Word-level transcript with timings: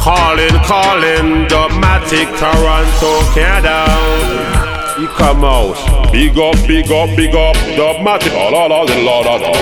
Calling, 0.00 0.58
calling, 0.64 1.46
Dubmatic, 1.48 2.26
Toronto, 2.38 3.20
Canada. 3.34 3.84
You 4.98 5.08
come 5.08 5.44
out. 5.44 5.76
Big 6.10 6.38
up, 6.38 6.56
big 6.66 6.90
up, 6.90 7.14
big 7.14 7.34
up, 7.34 7.54
Dubmatic. 7.76 8.32
La 8.32 8.48
la 8.48 8.66
la 8.66 8.82
la 8.82 9.20
la 9.20 9.34
la. 9.36 9.52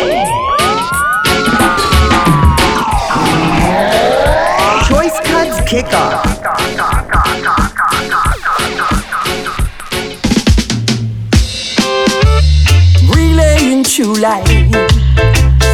Choice 4.87 5.19
Cuts 5.25 5.61
Kickoff. 5.69 6.23
True 13.99 14.15
light, 14.15 14.47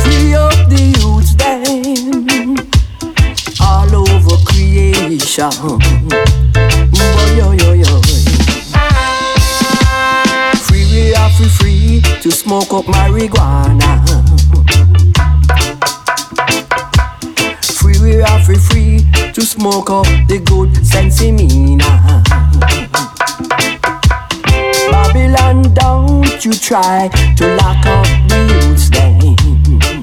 free 0.02 0.32
up 0.34 0.68
the 0.70 0.93
creation. 5.06 5.50
Boy, 5.60 7.36
yo, 7.36 7.52
yo, 7.52 7.72
yo. 7.72 8.00
Free, 10.64 10.84
we 10.92 11.14
are 11.14 11.30
free, 11.30 11.48
free 11.48 12.02
to 12.22 12.30
smoke 12.30 12.72
up 12.72 12.84
marijuana. 12.86 14.02
Free, 17.78 17.98
we 18.00 18.22
are 18.22 18.40
free, 18.44 18.56
free 18.56 19.04
to 19.32 19.42
smoke 19.42 19.90
up 19.90 20.06
the 20.28 20.38
good 20.44 20.70
sensimina. 20.82 22.22
Babylon, 24.90 25.62
don't 25.74 26.44
you 26.44 26.52
try 26.52 27.08
to 27.36 27.56
lock 27.56 27.86
up 27.86 28.06
the 28.28 28.38
youths 28.52 28.88
then. 28.90 29.20
Hmm, 29.20 29.34
hmm, 29.44 29.80
hmm. 29.82 30.00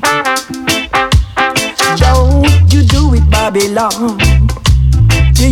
Don't 1.97 2.73
you 2.73 2.83
do 2.83 3.13
it, 3.15 3.29
Babylon. 3.29 4.40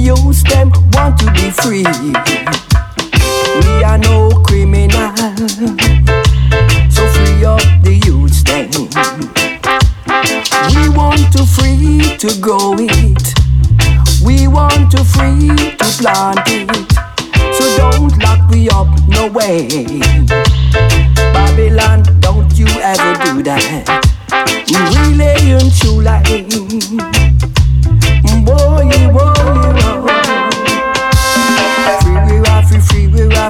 Youths 0.10 0.42
them 0.42 0.72
want 0.94 1.20
to 1.20 1.32
be 1.34 1.52
free. 1.52 1.84
We 3.62 3.84
are 3.84 4.00
no 4.00 4.32
criminal, 4.42 5.16
so 6.90 7.06
free 7.14 7.46
up 7.46 7.62
the 7.84 8.02
youths 8.08 8.42
then. 8.42 8.72
We 10.74 10.90
want 10.98 11.32
to 11.34 11.46
free 11.46 12.18
to 12.18 12.42
grow 12.42 12.74
it. 12.80 13.22
We 14.26 14.48
want 14.48 14.90
to 14.94 15.04
free 15.04 15.50
to 15.78 15.86
plant 16.02 16.40
it. 16.48 16.92
So 17.54 17.78
don't 17.78 18.18
lock 18.18 18.50
me 18.50 18.68
up, 18.70 18.88
no 19.08 19.28
way. 19.28 19.86
Babylon, 21.34 22.02
don't 22.20 22.52
you 22.58 22.66
ever 22.82 23.14
do 23.26 23.44
that. 23.44 23.86
Relaying 25.06 25.70
true 25.70 26.02
light. 26.02 27.19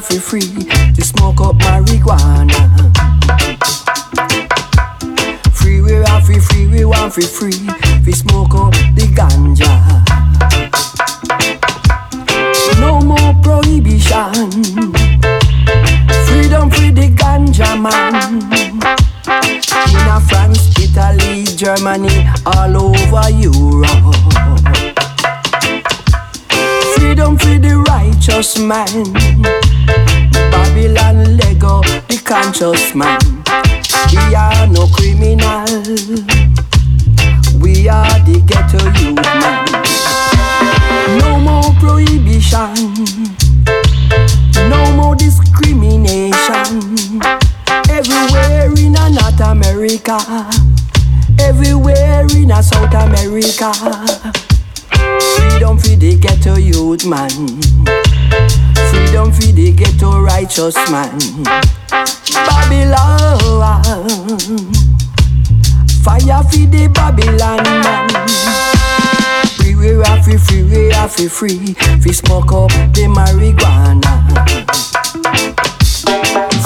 Free, 0.02 0.18
we 0.18 0.42
free, 0.42 0.94
to 0.94 1.02
smoke 1.02 1.42
up 1.42 1.56
marijuana. 1.58 2.56
Free, 5.54 5.82
we 5.82 5.96
are 5.98 6.22
free, 6.22 6.40
free, 6.40 6.68
we 6.68 6.86
want 6.86 7.14
free, 7.14 7.26
free, 7.26 7.58
we 8.06 8.12
smoke 8.12 8.54
up 8.54 8.74
the 8.96 9.08
ganja. 9.14 9.70
No 12.80 13.02
more 13.02 13.34
prohibition. 13.42 14.52
Freedom 16.28 16.70
free 16.70 16.92
the 16.92 17.10
ganja 17.16 17.76
man. 17.76 18.42
In 19.92 20.22
France, 20.30 20.74
Italy, 20.80 21.44
Germany, 21.56 22.28
all 22.46 22.78
over 22.78 23.30
Europe. 23.32 24.16
Freedom 26.96 27.38
free 27.38 27.58
the 27.58 27.84
righteous 27.88 28.60
man. 28.60 29.69
Babylon 30.52 31.38
Lego, 31.38 31.82
the 32.08 32.18
conscious 32.24 32.94
man. 32.96 33.20
We 34.12 34.36
are 34.36 34.68
no 34.68 34.88
criminal. 34.88 35.66
We 37.60 37.90
are 37.90 38.20
the 38.26 38.40
ghetto 38.46 38.80
youth 39.00 39.26
man. 39.42 39.66
No 41.20 41.40
more 41.40 41.72
prohibition. 41.80 42.74
No 44.70 44.92
more 44.96 45.16
discrimination. 45.16 47.22
Everywhere 47.90 48.72
in 48.78 48.94
North 48.94 49.40
America. 49.42 50.18
Everywhere 51.40 52.26
in 52.36 52.52
South 52.64 52.94
America. 52.94 53.72
Freedom 55.60 55.78
for 55.78 55.96
the 55.98 56.16
ghetto 56.16 56.56
youth 56.56 57.06
man. 57.06 57.30
Freedom 58.90 59.30
for 59.30 59.52
the 59.52 59.74
ghetto 59.76 60.22
righteous 60.22 60.74
man. 60.90 61.20
Babylon. 62.48 63.76
Fire 66.02 66.44
for 66.44 66.64
the 66.64 66.90
Babylon 66.96 67.62
man. 67.84 68.08
We 69.78 70.02
are 70.02 70.24
free, 70.24 70.38
free, 70.38 70.64
we 70.64 70.94
are 70.94 71.10
free, 71.10 71.28
free. 71.28 71.74
Free 71.74 72.14
smoke 72.14 72.54
up 72.54 72.70
the 72.96 73.12
marijuana. 73.12 74.16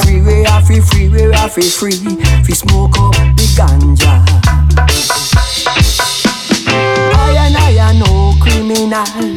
Free, 0.04 0.22
we 0.22 0.46
are 0.46 0.62
free, 0.62 0.82
free, 0.82 1.10
we 1.10 1.34
are 1.34 1.50
free, 1.50 1.64
free. 1.64 1.98
Free 2.44 2.54
smoke 2.54 3.00
up 3.00 3.14
the 3.14 3.48
ganja. 3.58 4.43
Criminal. 8.94 9.36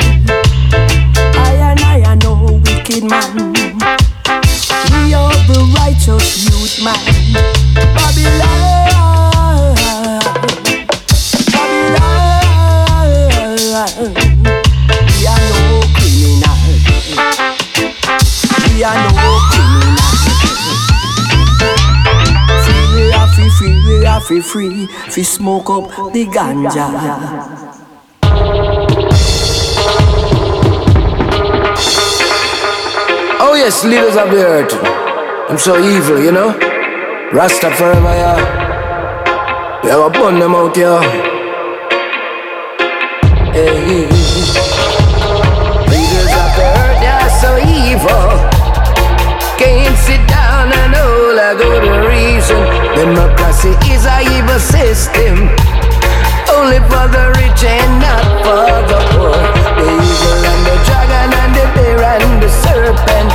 I 1.35 1.55
and 1.71 1.81
I 1.81 2.03
are 2.05 2.17
no 2.17 2.61
wicked 2.65 3.05
man. 3.05 3.53
We 4.93 5.15
are 5.15 5.33
the 5.49 5.61
righteous 5.79 6.45
youth 6.45 6.85
man. 6.85 7.01
Babylon. 7.97 9.75
Babylon. 11.53 12.31
We 15.09 15.27
are 15.27 15.43
no 15.49 15.81
criminal. 15.97 16.57
We 18.75 18.85
are 18.85 18.99
no 19.09 19.41
criminal. 19.51 20.13
Free, 22.65 22.85
we 22.95 23.03
are 23.13 23.29
free, 23.29 23.51
free, 23.51 23.77
we 23.87 24.07
are 24.07 24.21
free, 24.21 24.41
free. 24.41 24.87
Free 25.11 25.25
smoke 25.25 25.71
up 25.71 26.13
the 26.13 26.27
ganja. 26.27 27.76
Oh 33.39 33.53
yes, 33.55 33.85
leaders 33.85 34.17
of 34.17 34.31
the 34.31 34.41
earth. 34.41 34.73
I'm 35.51 35.59
so 35.59 35.77
evil, 35.77 36.19
you 36.19 36.33
know. 36.33 36.57
Rasta 37.33 37.71
forever, 37.77 38.09
yeah. 38.09 39.81
We 39.85 39.91
have 39.91 40.01
a 40.01 40.11
burn 40.11 40.39
them 40.41 40.55
out, 40.55 40.75
yeah. 40.75 41.03
Hey. 43.53 44.09
Leaders 45.93 46.33
of 46.33 46.51
the 46.57 46.65
earth, 46.81 47.01
yeah, 47.05 47.29
so 47.37 47.61
evil. 47.61 48.33
Can't 49.61 49.99
sit 50.01 50.25
down 50.27 50.73
and 50.73 50.97
hold 50.97 51.37
a 51.37 51.53
good 51.61 52.09
reason. 52.09 52.65
Democracy 52.97 53.77
is 53.93 54.07
a 54.07 54.25
evil 54.33 54.59
system. 54.59 55.53
Only 56.57 56.81
for 56.89 57.05
the 57.13 57.37
rich 57.37 57.63
and 57.69 58.01
not 58.01 58.25
for 58.41 58.81
the 58.89 58.99
poor. 59.13 59.37
The 59.77 59.89
eagle 59.93 60.41
and 60.41 60.63
the 60.65 60.77
dragon 60.89 61.31
and 61.37 61.53
the 61.53 61.67
bear 61.77 62.01
and 62.17 62.43
the 62.43 62.49
repent. 62.97 63.33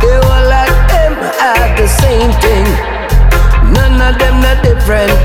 They 0.00 0.14
all 0.14 0.44
like 0.46 0.78
them 0.90 1.14
are 1.18 1.68
the 1.76 1.88
same 1.88 2.30
thing. 2.42 2.66
None 3.74 3.98
of 4.00 4.18
them 4.18 4.40
not 4.40 4.62
different. 4.62 5.18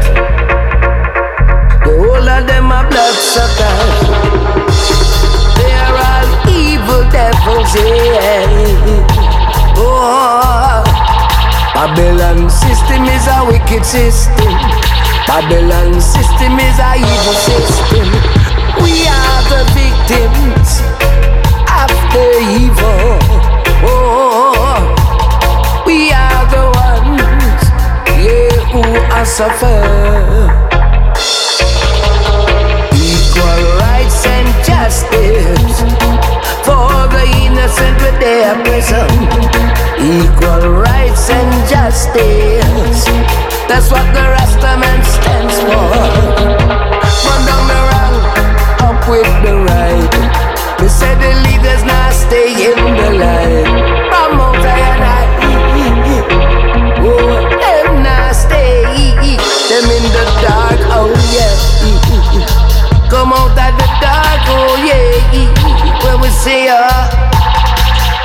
The 1.86 1.94
whole 2.02 2.28
of 2.28 2.48
them 2.48 2.72
are 2.72 2.88
bloodsuckers. 2.90 3.96
They 5.58 5.74
are 5.86 5.98
all 6.10 6.30
evil 6.50 7.04
devils, 7.12 7.72
yeah. 7.78 8.50
Oh, 9.78 10.84
Babylon 11.74 12.50
system 12.50 13.06
is 13.06 13.28
a 13.28 13.46
wicked 13.46 13.86
system. 13.86 14.54
Babylon 15.28 16.02
system 16.02 16.60
is 16.60 16.78
a 16.80 16.92
evil 16.98 17.38
system. 17.50 18.08
We 18.84 19.08
are 19.08 19.42
the 19.54 19.64
victims 19.78 20.82
of 21.82 21.92
the 22.14 22.28
evil. 22.60 23.43
Suffer. 29.26 29.80
Equal 32.92 33.64
rights 33.80 34.26
and 34.26 34.48
justice 34.66 35.80
for 36.68 37.08
the 37.08 37.24
innocent 37.46 38.02
with 38.02 38.20
their 38.20 38.54
prison. 38.64 39.08
Equal 40.00 40.70
rights 40.76 41.30
and 41.30 41.70
justice. 41.70 43.06
That's 43.70 43.90
what 43.92 44.06
the 44.14 44.26
Rastaman 44.36 45.00
stands 45.06 45.56
for. 45.60 45.88
Run 47.26 47.42
down 47.48 47.64
the 47.72 47.80
wrong, 47.90 48.16
up 48.88 49.08
with 49.08 49.34
the 49.46 49.56
right. 49.72 50.82
We 50.82 50.90
said 50.90 51.16
the 51.22 51.34
leaders 51.48 51.83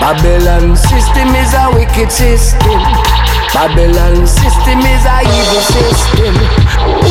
Babylon 0.09 0.75
system 0.75 1.29
is 1.37 1.53
a 1.53 1.69
wicked 1.75 2.11
system. 2.11 2.81
Babylon 3.53 4.27
system 4.27 4.81
is 4.81 5.05
a 5.05 5.21
evil 5.21 5.61
system. 5.69 6.33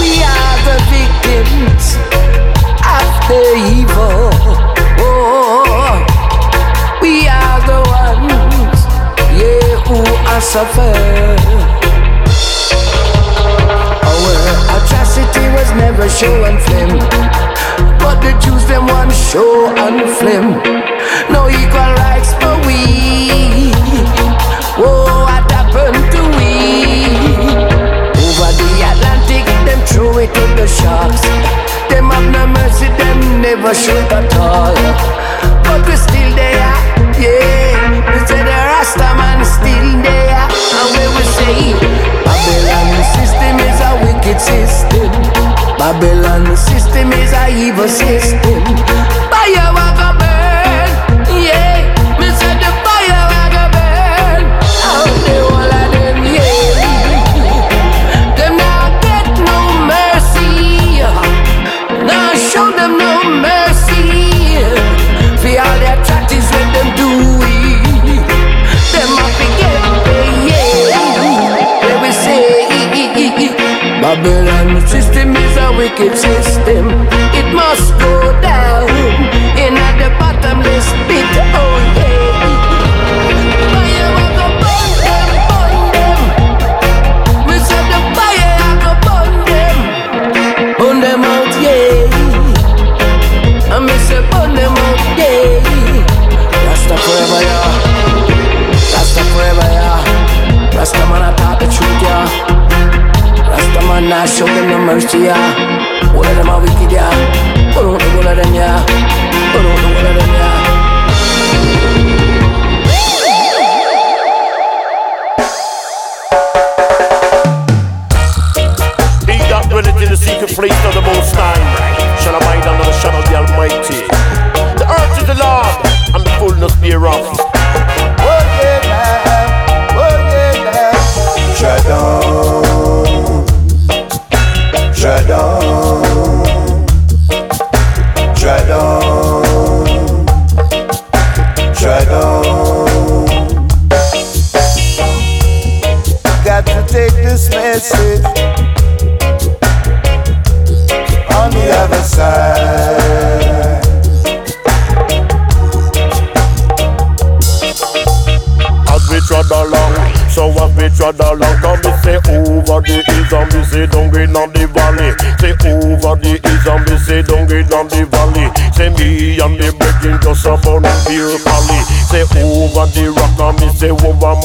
We 0.02 0.26
are 0.26 0.58
the 0.66 0.78
victims 0.90 1.94
of 2.82 3.10
the 3.30 3.44
evil. 3.78 4.34
Oh, 4.98 6.02
we 7.00 7.28
are 7.28 7.62
the 7.70 7.86
ones, 7.86 8.82
yeah, 9.30 9.78
who 9.86 10.02
are 10.34 10.42
suffer. 10.42 10.98
Our 14.10 14.34
atrocity 14.74 15.46
was 15.54 15.70
never 15.78 16.10
show 16.10 16.46
and 16.46 16.60
flim, 16.64 16.98
but 18.00 18.22
the 18.22 18.34
Jews 18.42 18.66
them 18.66 18.88
want 18.88 19.14
show 19.14 19.68
and 19.86 20.10
flim. 20.18 20.97
No 21.34 21.50
equal 21.50 21.92
rights 22.04 22.32
for 22.40 22.56
we. 22.66 23.74
Whoa, 24.78 25.26
what 25.26 25.50
happened 25.52 26.04
to 26.14 26.22
we? 26.38 26.54
Over 28.14 28.52
the 28.54 28.70
Atlantic, 28.92 29.46
them 29.66 29.82
throw 29.90 30.18
it 30.20 30.34
to 30.34 30.46
the 30.56 30.68
sharks. 30.68 31.22
Them 31.90 32.12
have 32.12 32.30
no 32.32 32.48
mercy, 32.48 32.88
them 33.02 33.42
never 33.42 33.74
shoot 33.74 34.12
at 34.14 34.30
all. 34.38 34.76
But 35.66 35.82
we 35.88 35.96
still 35.98 36.32
there, 36.36 36.74
yeah. 37.18 38.14
We 38.14 38.20
say 38.30 38.42
the 38.44 38.58
Rasta 38.70 39.10
man 39.18 39.44
still 39.44 39.90
there, 40.06 40.46
and 40.46 41.12
we 41.16 41.24
say 41.36 41.74
Babylon 42.24 42.94
system 43.18 43.58
is 43.68 43.80
a 43.82 43.92
wicked 44.06 44.40
system. 44.40 45.12
Babylon 45.78 46.56
system 46.56 47.12
is 47.14 47.34
a 47.34 47.50
evil 47.50 47.88
system. 47.88 48.62
Fire 49.32 49.72
will 49.76 49.94
Babylon 74.24 74.88
system 74.88 75.36
is 75.36 75.58
a 75.58 75.78
wicked 75.78 76.18
system. 76.18 76.90
It 77.38 77.54
must 77.54 77.94
go 78.00 78.27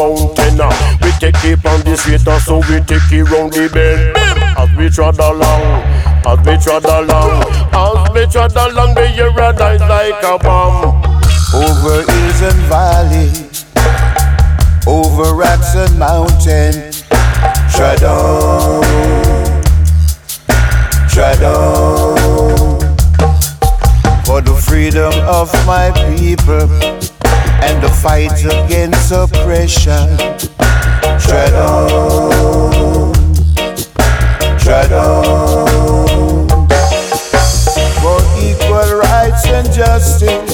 mountain. 0.02 0.60
ah. 0.60 0.98
We 1.02 1.10
take 1.22 1.44
it 1.44 1.64
on 1.66 1.80
the 1.82 1.96
straight 1.96 2.26
and 2.26 2.42
so 2.42 2.58
we 2.68 2.80
take 2.82 3.10
it 3.12 3.24
round 3.30 3.52
the 3.52 3.68
bend. 3.72 4.16
As 4.58 4.68
we 4.76 4.90
trod 4.90 5.18
along, 5.18 5.62
as 6.26 6.38
we 6.46 6.56
trod 6.58 6.84
along, 6.84 7.42
as 7.72 8.10
we 8.14 8.26
trod 8.26 8.56
along, 8.56 8.94
the 8.94 9.06
air 9.16 9.30
rise 9.30 9.80
like 9.80 10.22
a 10.22 10.38
bomb. 10.38 11.02
over 11.54 12.02
hills 12.10 12.40
and 12.42 12.60
valleys, 12.70 13.64
over 14.86 15.34
rocks 15.34 15.74
and 15.74 15.98
mountains. 15.98 17.02
Tread 17.74 18.04
on, 18.04 18.82
tread 21.08 21.42
on, 21.42 22.78
for 24.24 24.40
the 24.40 24.54
freedom 24.66 25.12
of 25.26 25.50
my 25.66 25.90
people 26.16 26.68
and 27.64 27.82
the 27.82 27.88
fight 27.88 28.44
against 28.44 29.12
oppression. 29.12 30.16
Tread 31.20 31.54
on, 31.54 33.12
tread 34.58 34.92
on, 34.92 36.48
for 38.00 38.18
equal 38.42 38.98
rights 38.98 39.46
and 39.46 39.70
justice. 39.72 40.51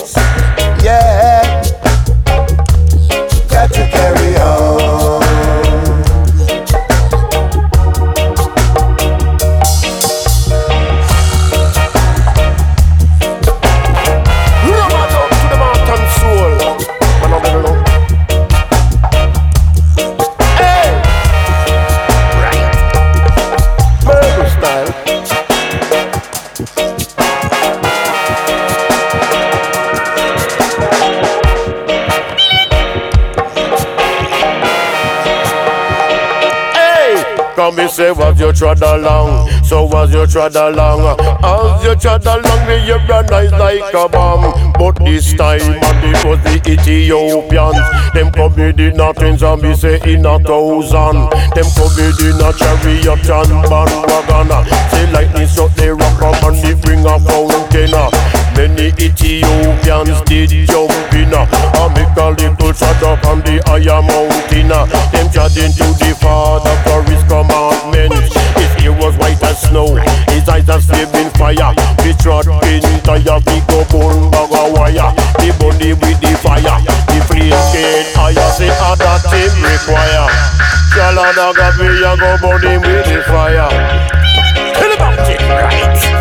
Say 37.98 38.12
was 38.12 38.38
you 38.38 38.52
trod 38.52 38.80
along. 38.80 39.50
So 39.64 39.84
was 39.84 40.14
you 40.14 40.24
trod 40.26 40.54
along 40.54 41.02
uh, 41.02 41.18
As 41.42 41.84
you 41.84 41.96
trod 41.96 42.24
along 42.24 42.62
me 42.68 42.86
you 42.86 42.98
like 43.10 43.94
a 43.94 44.08
bomb. 44.08 44.72
But 44.78 44.94
this 45.04 45.34
time 45.34 45.60
and 45.60 46.04
it 46.06 46.24
was 46.24 46.38
the 46.46 46.62
Ethiopians 46.62 47.82
Them 48.14 48.30
come 48.30 48.54
with 48.54 48.76
the 48.76 48.92
nothings 48.94 49.42
and 49.42 49.60
me 49.62 49.74
say 49.74 49.98
in 50.06 50.24
a 50.24 50.38
thousand. 50.38 51.26
Them 51.58 51.66
come 51.74 51.98
in 51.98 52.38
a 52.38 52.50
chariot 52.54 53.26
and 53.26 53.54
bandwagon. 53.66 54.46
Uh, 54.54 54.62
say 54.90 55.10
lightning 55.10 55.48
struck 55.48 55.74
the 55.74 55.92
rock 55.94 56.22
up 56.22 56.42
and 56.46 56.62
it 56.62 56.80
bring 56.82 57.02
a 57.02 57.18
fountain 57.18 57.94
uh, 57.94 58.10
Many 58.58 58.90
Ethiopians 58.98 60.18
did 60.26 60.50
jump 60.66 60.90
in. 61.14 61.30
And 61.30 61.94
make 61.94 62.10
a 62.18 62.26
little 62.34 62.72
shot 62.74 62.98
up 63.06 63.22
on 63.30 63.38
the 63.46 63.62
higher 63.70 64.02
mountain. 64.02 64.66
Them 65.14 65.30
chatting 65.30 65.70
to 65.78 65.86
the 65.94 66.10
father 66.18 66.74
for 66.82 67.06
his 67.06 67.22
commandments 67.30 68.34
His 68.58 68.82
ear 68.82 68.98
was 68.98 69.14
white 69.14 69.38
as 69.46 69.62
snow 69.62 69.94
His 70.34 70.48
eyes 70.50 70.68
as 70.68 70.90
flaming 70.90 71.30
fire. 71.38 71.70
We 72.02 72.18
trod 72.18 72.50
in 72.66 72.82
tire 73.06 73.38
We 73.46 73.62
go 73.70 73.86
bone 73.94 74.26
bag 74.34 74.50
a 74.50 74.62
wire. 74.74 75.14
The 75.38 75.54
body 75.54 75.94
with 75.94 76.18
the 76.18 76.34
fire 76.42 76.82
The 77.14 77.18
flame 77.30 77.54
get 77.70 78.10
higher 78.18 78.50
Say 78.58 78.74
how 78.74 78.98
that 78.98 79.22
him 79.30 79.54
require. 79.62 80.26
Shalada 80.90 81.54
got 81.54 81.78
me 81.78 81.86
a 82.02 82.10
go 82.18 82.34
burn 82.42 82.66
him 82.66 82.82
with 82.82 83.06
the 83.06 83.22
fire. 83.22 83.70
Tell 84.74 84.92
about 84.98 85.30
it 85.30 85.38
right 85.46 86.17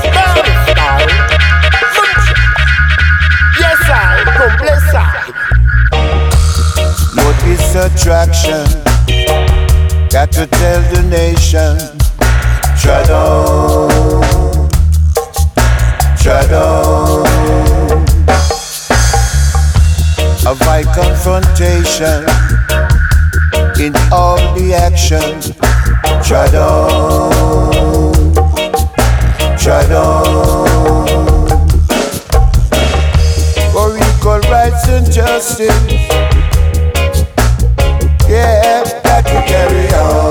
bless 4.67 4.93
Notice 7.15 7.75
attraction. 7.75 8.65
Got 10.09 10.31
to 10.33 10.47
tell 10.47 10.81
the 10.93 11.01
nation. 11.09 11.77
Tread 12.81 13.09
on 13.09 13.88
Avoid 20.45 20.86
confrontation 20.95 22.24
In 23.79 23.93
all 24.12 24.38
the 24.55 24.74
action. 24.74 25.41
Tread 26.24 26.55
on 29.86 30.66
rights 34.69 34.88
and 34.89 35.12
justice 35.12 35.88
yeah, 38.29 38.83
got 39.03 39.25
to 39.25 39.41
carry 39.47 39.88
on. 39.93 40.26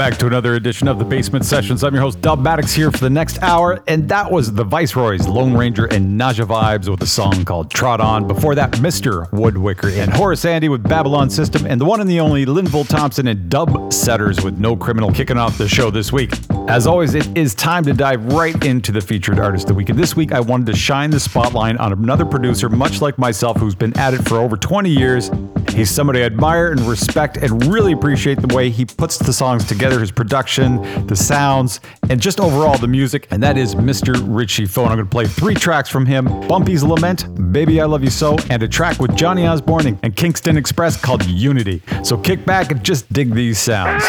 Back 0.00 0.16
to 0.16 0.26
another 0.26 0.54
edition 0.54 0.88
of 0.88 0.98
the 0.98 1.04
Bassment 1.04 1.44
Sessions. 1.44 1.84
I'm 1.84 1.92
your 1.92 2.02
host, 2.02 2.22
Dubmatix, 2.22 2.74
here 2.74 2.90
for 2.90 2.96
the 2.96 3.10
next 3.10 3.42
hour, 3.42 3.82
and 3.86 4.08
that 4.08 4.32
was 4.32 4.50
the 4.50 4.64
Viceroys, 4.64 5.28
Lone 5.28 5.54
Ranger, 5.54 5.84
and 5.84 6.18
Najavibes 6.18 6.88
with 6.88 7.02
a 7.02 7.06
song 7.06 7.44
called 7.44 7.70
Trod 7.70 8.00
On. 8.00 8.26
Before 8.26 8.54
that, 8.54 8.70
Mr. 8.76 9.28
Woodwicker 9.28 9.94
and 9.94 10.10
Horace 10.10 10.46
Andy 10.46 10.70
with 10.70 10.82
Babylon 10.82 11.28
System, 11.28 11.66
and 11.66 11.78
the 11.78 11.84
one 11.84 12.00
and 12.00 12.08
the 12.08 12.18
only 12.18 12.46
Linval 12.46 12.88
Thompson 12.88 13.26
and 13.26 13.50
Dubsetters 13.50 14.42
with 14.42 14.58
No 14.58 14.74
Criminal 14.74 15.12
kicking 15.12 15.36
off 15.36 15.58
the 15.58 15.68
show 15.68 15.90
this 15.90 16.10
week. 16.10 16.32
As 16.66 16.86
always, 16.86 17.14
it 17.14 17.36
is 17.36 17.54
time 17.54 17.84
to 17.84 17.92
dive 17.92 18.24
right 18.32 18.64
into 18.64 18.92
the 18.92 19.02
featured 19.02 19.38
artist 19.38 19.64
of 19.64 19.68
the 19.68 19.74
week. 19.74 19.90
And 19.90 19.98
this 19.98 20.16
week, 20.16 20.32
I 20.32 20.40
wanted 20.40 20.68
to 20.68 20.76
shine 20.76 21.10
the 21.10 21.20
spotlight 21.20 21.76
on 21.76 21.92
another 21.92 22.24
producer, 22.24 22.70
much 22.70 23.02
like 23.02 23.18
myself, 23.18 23.58
who's 23.58 23.74
been 23.74 23.94
at 23.98 24.14
it 24.14 24.26
for 24.26 24.38
over 24.38 24.56
20 24.56 24.88
years. 24.88 25.30
He's 25.74 25.90
somebody 25.90 26.22
I 26.22 26.26
admire 26.26 26.72
and 26.72 26.80
respect 26.80 27.36
and 27.36 27.66
really 27.66 27.92
appreciate 27.92 28.40
the 28.40 28.54
way 28.54 28.70
he 28.70 28.84
puts 28.84 29.18
the 29.18 29.32
songs 29.32 29.64
together, 29.64 30.00
his 30.00 30.10
production, 30.10 31.06
the 31.06 31.16
sounds, 31.16 31.80
and 32.08 32.20
just 32.20 32.40
overall 32.40 32.78
the 32.78 32.88
music. 32.88 33.28
And 33.30 33.42
that 33.42 33.56
is 33.56 33.74
Mr. 33.74 34.20
Richie 34.26 34.66
Phoe. 34.66 34.82
I'm 34.82 34.96
going 34.96 34.98
to 34.98 35.10
play 35.10 35.26
three 35.26 35.54
tracks 35.54 35.88
from 35.88 36.06
him 36.06 36.26
Bumpy's 36.48 36.82
Lament, 36.82 37.52
Baby 37.52 37.80
I 37.80 37.84
Love 37.84 38.04
You 38.04 38.10
So, 38.10 38.36
and 38.50 38.62
a 38.62 38.68
track 38.68 38.98
with 38.98 39.16
Johnny 39.16 39.46
Osbourne 39.46 39.98
and 40.02 40.16
Kingston 40.16 40.56
Express 40.56 41.00
called 41.00 41.24
Unity. 41.26 41.82
So 42.02 42.16
kick 42.16 42.44
back 42.44 42.70
and 42.70 42.82
just 42.84 43.10
dig 43.12 43.32
these 43.34 43.58
sounds. 43.58 44.04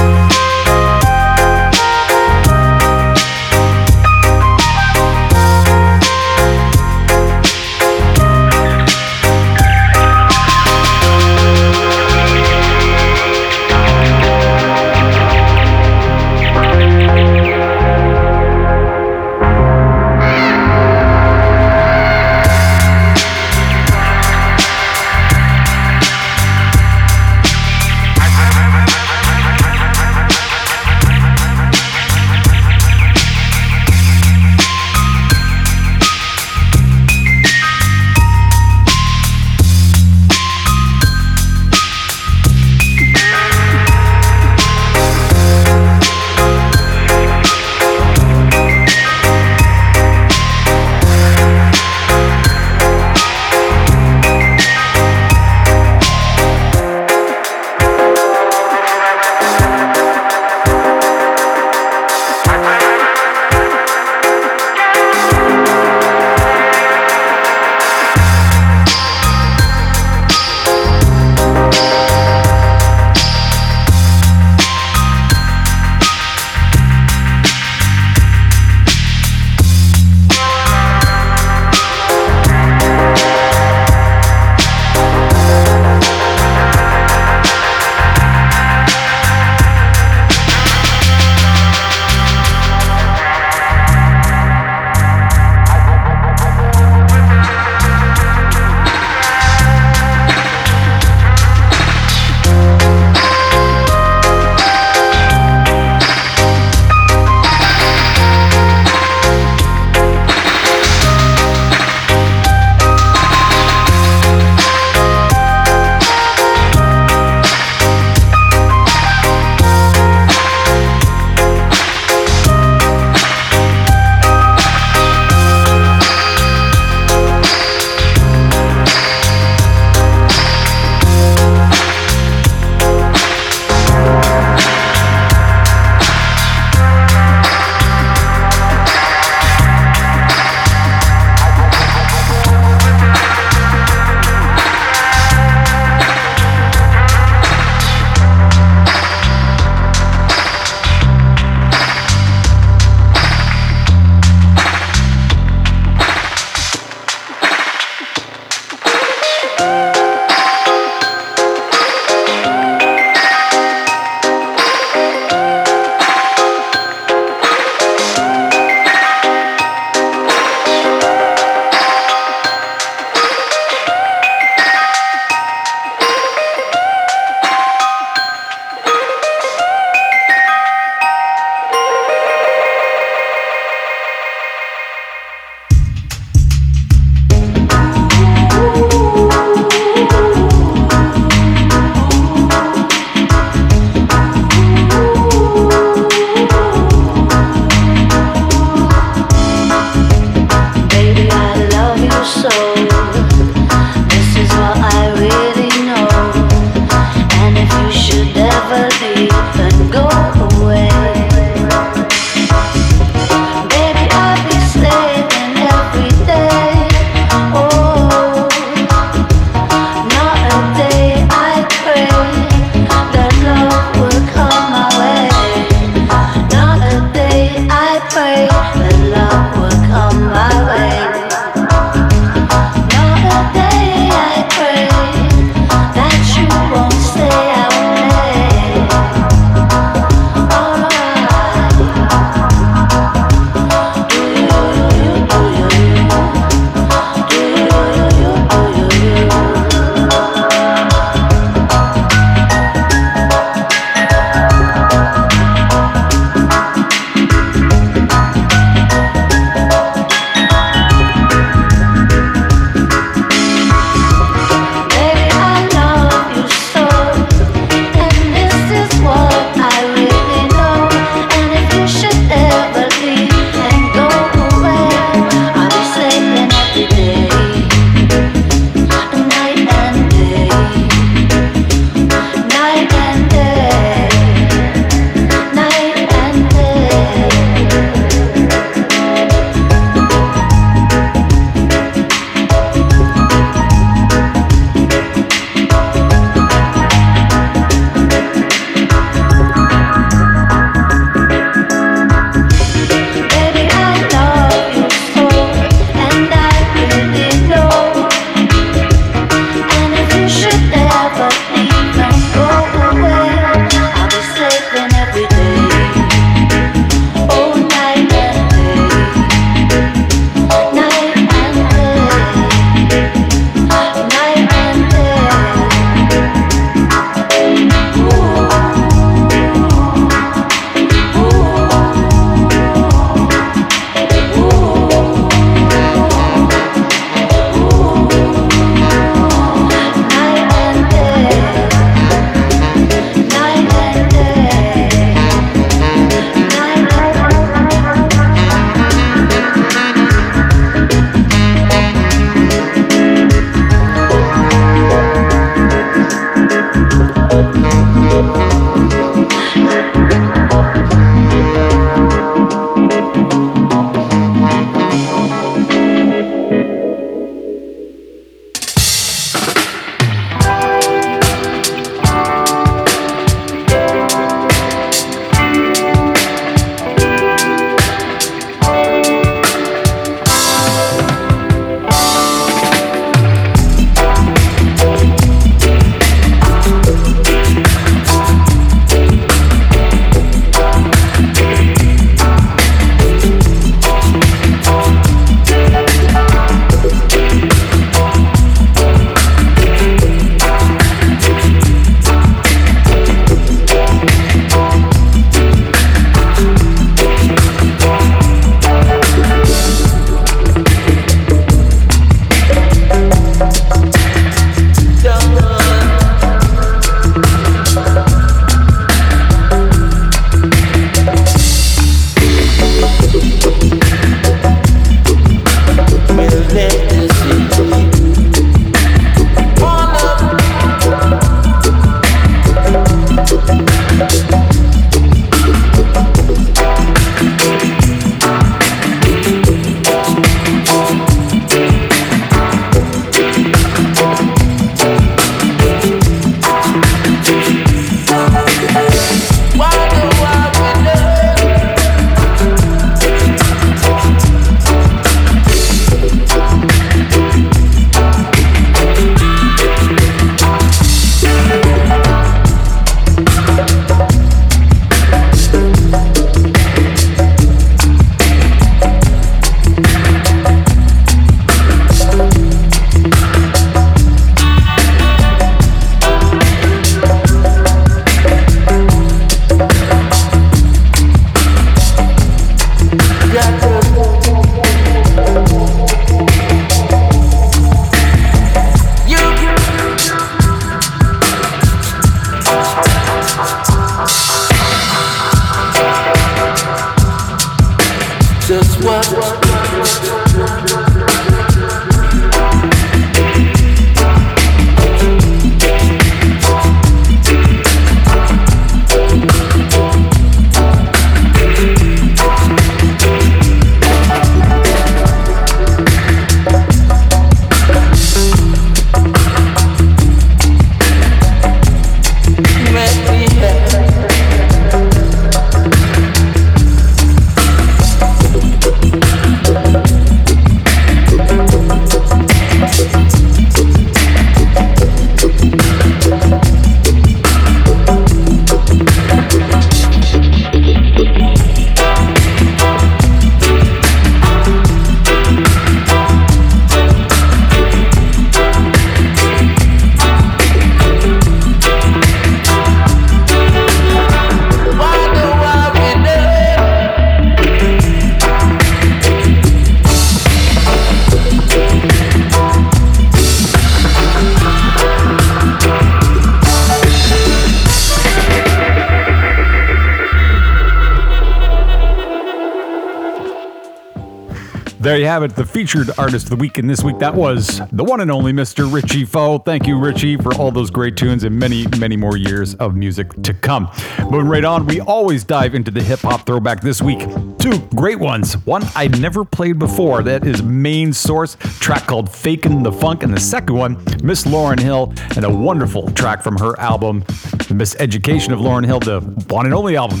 Have 575.20 575.32
it, 575.32 575.36
the 575.36 575.44
featured 575.44 575.90
artist 575.98 576.24
of 576.24 576.30
the 576.30 576.36
week. 576.36 576.56
And 576.56 576.70
this 576.70 576.82
week, 576.82 576.98
that 577.00 577.14
was 577.14 577.60
the 577.72 577.84
one 577.84 578.00
and 578.00 578.10
only 578.10 578.32
Mr. 578.32 578.72
Richie 578.72 579.04
Phoe. 579.04 579.38
Thank 579.38 579.66
you, 579.66 579.78
Richie, 579.78 580.16
for 580.16 580.34
all 580.36 580.50
those 580.50 580.70
great 580.70 580.96
tunes 580.96 581.24
and 581.24 581.38
many, 581.38 581.66
many 581.78 581.94
more 581.94 582.16
years 582.16 582.54
of 582.54 582.74
music 582.74 583.12
to 583.24 583.34
come. 583.34 583.70
Moving 584.04 584.28
right 584.28 584.46
on, 584.46 584.64
we 584.64 584.80
always 584.80 585.22
dive 585.22 585.54
into 585.54 585.70
the 585.70 585.82
hip 585.82 585.98
hop 585.98 586.24
throwback 586.24 586.62
this 586.62 586.80
week. 586.80 587.00
Two 587.38 587.58
great 587.76 587.98
ones. 587.98 588.32
One 588.46 588.62
I 588.74 588.88
never 588.88 589.26
played 589.26 589.58
before, 589.58 590.02
that 590.04 590.26
is 590.26 590.42
Main 590.42 590.90
Source, 590.94 591.36
track 591.58 591.86
called 591.86 592.08
Fakin' 592.08 592.62
the 592.62 592.72
Funk. 592.72 593.02
And 593.02 593.12
the 593.12 593.20
second 593.20 593.56
one, 593.56 593.74
Miss 594.02 594.24
Lauryn 594.24 594.58
Hill, 594.58 594.94
and 595.16 595.26
a 595.26 595.30
wonderful 595.30 595.90
track 595.90 596.22
from 596.22 596.38
her 596.38 596.58
album, 596.58 597.00
The 597.00 597.54
Miseducation 597.54 598.32
of 598.32 598.38
Lauryn 598.38 598.64
Hill, 598.64 598.80
the 598.80 599.00
one 599.28 599.44
and 599.44 599.54
only 599.54 599.76
album. 599.76 600.00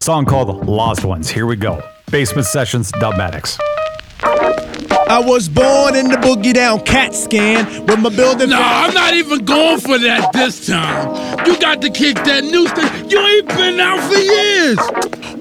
Song 0.00 0.24
called 0.24 0.64
Lost 0.68 1.04
Ones. 1.04 1.28
Here 1.28 1.44
we 1.44 1.56
go. 1.56 1.82
Bassment 2.12 2.46
Sessions, 2.46 2.92
Dubmatix. 2.92 3.58
I 5.06 5.20
was 5.20 5.48
born 5.48 5.96
in 5.96 6.08
the 6.08 6.16
boogie 6.16 6.54
down 6.54 6.80
cat 6.80 7.14
scan 7.14 7.66
with 7.86 8.00
my 8.00 8.08
building. 8.08 8.50
No, 8.50 8.58
I'm 8.60 8.94
not 8.94 9.14
even 9.14 9.44
going 9.44 9.78
for 9.78 9.98
that 9.98 10.32
this 10.32 10.66
time. 10.66 11.46
You 11.46 11.58
got 11.60 11.82
to 11.82 11.90
kick 11.90 12.16
that 12.24 12.42
new 12.42 12.66
thing. 12.68 13.10
You 13.10 13.20
ain't 13.20 13.48
been 13.48 13.80
out 13.80 14.00
for 14.10 14.18
years. 14.18 14.78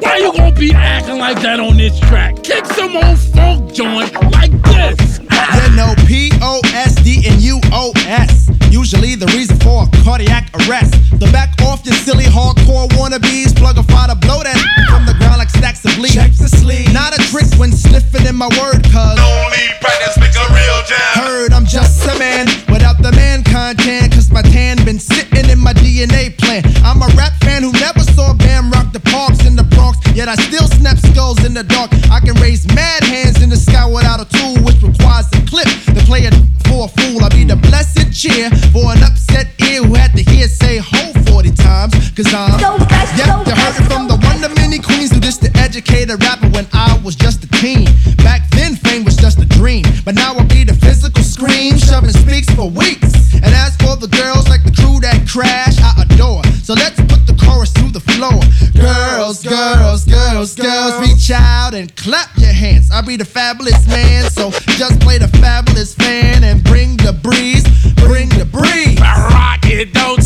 Why 0.02 0.18
you 0.18 0.34
gonna 0.34 0.52
be 0.54 0.74
acting 0.74 1.18
like 1.18 1.42
that 1.42 1.60
on 1.60 1.78
this 1.78 1.98
track? 2.02 2.44
Kick 2.44 2.66
some 2.66 2.96
old 2.96 3.20
funk 3.20 3.74
joint 3.74 4.14
like 4.32 4.52
this. 4.64 5.20
You 5.20 5.76
know 5.78 5.94
P 6.08 6.32
O 6.42 6.60
S 6.74 6.96
D 6.96 7.24
and 7.28 7.42
U 7.42 7.62
O 7.72 7.94
S. 8.06 8.50
Usually 8.74 9.14
the 9.14 9.30
reason 9.38 9.54
for 9.62 9.86
a 9.86 9.88
cardiac 10.02 10.50
arrest. 10.66 10.98
The 11.22 11.30
back 11.30 11.54
off 11.62 11.86
your 11.86 11.94
silly 11.94 12.26
hardcore 12.26 12.90
wannabes. 12.98 13.54
Plug 13.54 13.78
a 13.78 13.84
fire 13.86 14.10
to 14.10 14.18
blow 14.18 14.42
that 14.42 14.58
from 14.90 15.06
the 15.06 15.14
ground 15.22 15.38
like 15.38 15.54
stacks 15.54 15.86
of 15.86 15.94
leaves. 16.02 16.18
Checks 16.18 16.42
the 16.42 16.50
sleeve. 16.50 16.90
Not 16.90 17.14
a 17.14 17.22
trick 17.30 17.46
when 17.62 17.70
sniffing 17.72 18.26
in 18.26 18.34
my 18.34 18.50
word, 18.58 18.82
cuz. 18.90 19.14
Only 19.22 19.66
practice 19.78 20.18
make 20.18 20.34
a 20.34 20.46
real 20.50 20.80
jam. 20.90 21.22
Heard 21.22 21.54
I'm 21.54 21.70
just 21.70 22.02
a 22.10 22.18
man 22.18 22.50
without 22.66 22.98
the 22.98 23.14
man 23.14 23.46
content. 23.46 24.10
Cause 24.10 24.34
my 24.34 24.42
tan 24.42 24.82
been 24.82 24.98
sitting 24.98 25.54
in 25.54 25.60
my 25.62 25.78
DNA 25.78 26.34
plan. 26.34 26.66
I'm 26.82 27.06
a 27.06 27.14
rap 27.14 27.38
fan 27.46 27.62
who 27.62 27.72
never 27.78 28.02
saw 28.02 28.34
Bam 28.34 28.74
rock 28.74 28.90
the 28.90 29.06
parks 29.14 29.46
in 29.46 29.56
the 29.56 29.70
Bronx. 29.78 30.02
Yet 30.18 30.26
I 30.26 30.34
still 30.50 30.66
snap 30.66 30.98
skulls 30.98 31.46
in 31.46 31.54
the 31.54 31.64
dark. 31.64 31.94
I 32.10 32.18
can 32.26 32.34
raise 32.42 32.66
mad 32.74 33.06
hands 33.06 33.38
in 33.38 33.54
the 33.54 33.58
sky 33.58 33.86
without 33.86 34.18
a 34.18 34.26
tool, 34.26 34.58
which 34.66 34.82
requires 34.82 35.30
a 35.38 35.46
clip 35.46 35.70
to 35.94 36.02
play 36.10 36.26
it 36.26 36.34
for 36.74 36.86
a 36.86 36.92
fool. 36.98 37.24
I 37.24 37.30
be 37.30 37.46
the 37.46 37.56
blessed 37.56 38.10
cheer 38.10 38.50
for 38.74 38.90
an 38.94 39.04
upset 39.06 39.48
ear 39.62 39.84
who 39.86 39.94
had 39.94 40.12
to 40.18 40.24
hear 40.24 40.48
say 40.48 40.78
ho 40.82 41.14
40 41.30 41.52
times. 41.54 41.94
Cause 42.18 42.34
I'm 42.34 42.58
so 42.58 42.74
yep, 43.14 43.46
you 43.46 43.54
heard 43.54 43.78
it 43.78 43.86
from 43.86 44.08
the 44.10 44.18
one 44.18 44.44
of 44.44 44.56
many 44.58 44.80
queens 44.80 45.12
who 45.12 45.20
just 45.20 45.42
the 45.42 45.52
educated 45.58 46.18
rapper 46.24 46.50
when 46.50 46.66
I 46.74 47.00
was 47.06 47.16
just 47.16 47.44
a 47.44 47.50
teen. 47.62 47.86
Back 48.26 48.50
then, 48.52 48.76
fame 48.76 49.06
was 49.06 49.16
just 49.16 49.40
a 49.40 49.46
dream. 49.46 49.86
But 50.04 50.16
now 50.16 50.34
I'll 50.34 50.48
be 50.48 50.64
the 50.64 50.74
physical 50.74 51.24
scream, 51.24 51.78
shoving 51.78 52.12
speaks 52.12 52.50
for 52.58 52.70
weeks. 52.70 53.14
And 53.36 53.54
as 53.54 53.76
for 53.78 53.96
the 53.96 54.10
girls 54.10 54.50
like 54.50 54.64
the 54.64 54.74
crew 54.74 55.00
that 55.02 55.28
crash, 55.30 55.78
I 55.80 56.04
adore. 56.04 56.42
So 56.64 56.74
let's 56.76 56.96
put 56.96 57.28
the 57.28 57.36
chorus 57.44 57.74
to 57.74 57.92
the 57.92 58.00
floor. 58.00 58.40
Girls, 58.72 59.44
girls, 59.44 60.06
girls, 60.06 60.56
girls, 60.56 61.02
reach 61.02 61.30
out 61.30 61.74
and 61.74 61.94
clap 61.98 62.30
your 62.38 62.54
hands. 62.54 62.90
I 62.90 63.02
be 63.02 63.18
the 63.18 63.26
fabulous 63.26 63.86
man, 63.86 64.30
so 64.32 64.50
just 64.80 65.02
play 65.02 65.18
the 65.18 65.28
fabulous 65.44 65.94
fan 65.94 66.42
and 66.46 66.64
bring 66.64 66.96
the 66.96 67.12
breeze, 67.12 67.64
bring 67.96 68.30
the 68.30 68.46
breeze. 68.46 68.98
Rock 69.02 69.66
it, 69.66 69.94
don't 69.94 70.23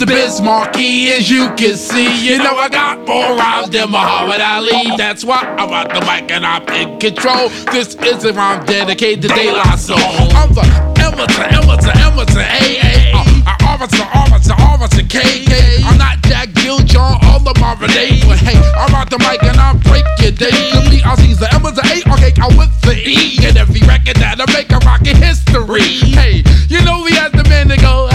The 0.00 0.06
Biz 0.06 0.40
Markie, 0.40 1.12
as 1.12 1.28
you 1.28 1.52
can 1.60 1.76
see. 1.76 2.08
You 2.24 2.38
know 2.38 2.56
I 2.56 2.70
got 2.70 3.06
more 3.06 3.36
rhymes 3.36 3.68
than 3.68 3.90
Muhammad 3.90 4.40
Ali. 4.40 4.96
That's 4.96 5.26
why 5.26 5.44
I'm 5.60 5.68
at 5.76 5.92
the 5.92 6.00
mic 6.08 6.32
and 6.32 6.40
I'm 6.40 6.64
in 6.72 6.98
control. 6.98 7.50
This 7.68 7.96
is 7.96 8.24
a 8.24 8.32
rhyme 8.32 8.64
dedicated 8.64 9.20
to 9.20 9.28
De 9.28 9.52
La 9.52 9.76
Soul. 9.76 10.00
I'm 10.00 10.56
the 10.56 10.64
Emerson, 11.04 11.52
Emerson, 11.52 11.92
Emerson, 12.00 12.40
AA. 12.40 13.12
Uh, 13.12 13.68
officer, 13.68 14.08
officer, 14.16 14.56
officer, 14.56 15.04
KK. 15.04 15.84
I'm 15.84 15.98
not 15.98 16.16
Jack 16.24 16.54
Gill, 16.54 16.78
John, 16.78 17.20
all 17.24 17.40
the 17.40 17.52
Marvin. 17.60 17.92
But 18.24 18.40
hey, 18.40 18.56
I'm 18.56 18.94
at 18.96 19.10
the 19.10 19.18
mic 19.18 19.44
and 19.44 19.60
I 19.60 19.76
break 19.84 20.08
your 20.24 20.32
day. 20.32 20.48
The 20.48 20.88
beat, 20.88 21.04
I 21.04 21.14
see 21.16 21.34
the 21.34 21.52
Emerson, 21.52 21.84
A, 21.84 22.00
okay, 22.16 22.32
I 22.40 22.48
with 22.56 22.72
the 22.88 22.96
E. 22.96 23.44
And 23.44 23.58
every 23.58 23.84
record 23.84 24.16
that 24.16 24.40
I 24.40 24.48
make, 24.48 24.72
I 24.72 24.78
rockin' 24.80 25.20
history. 25.20 26.00
Hey, 26.16 26.42
you 26.72 26.80
know 26.88 27.04
we 27.04 27.12
had 27.12 27.32
the 27.32 27.44
man 27.50 27.68
to 27.68 27.76
go. 27.76 28.09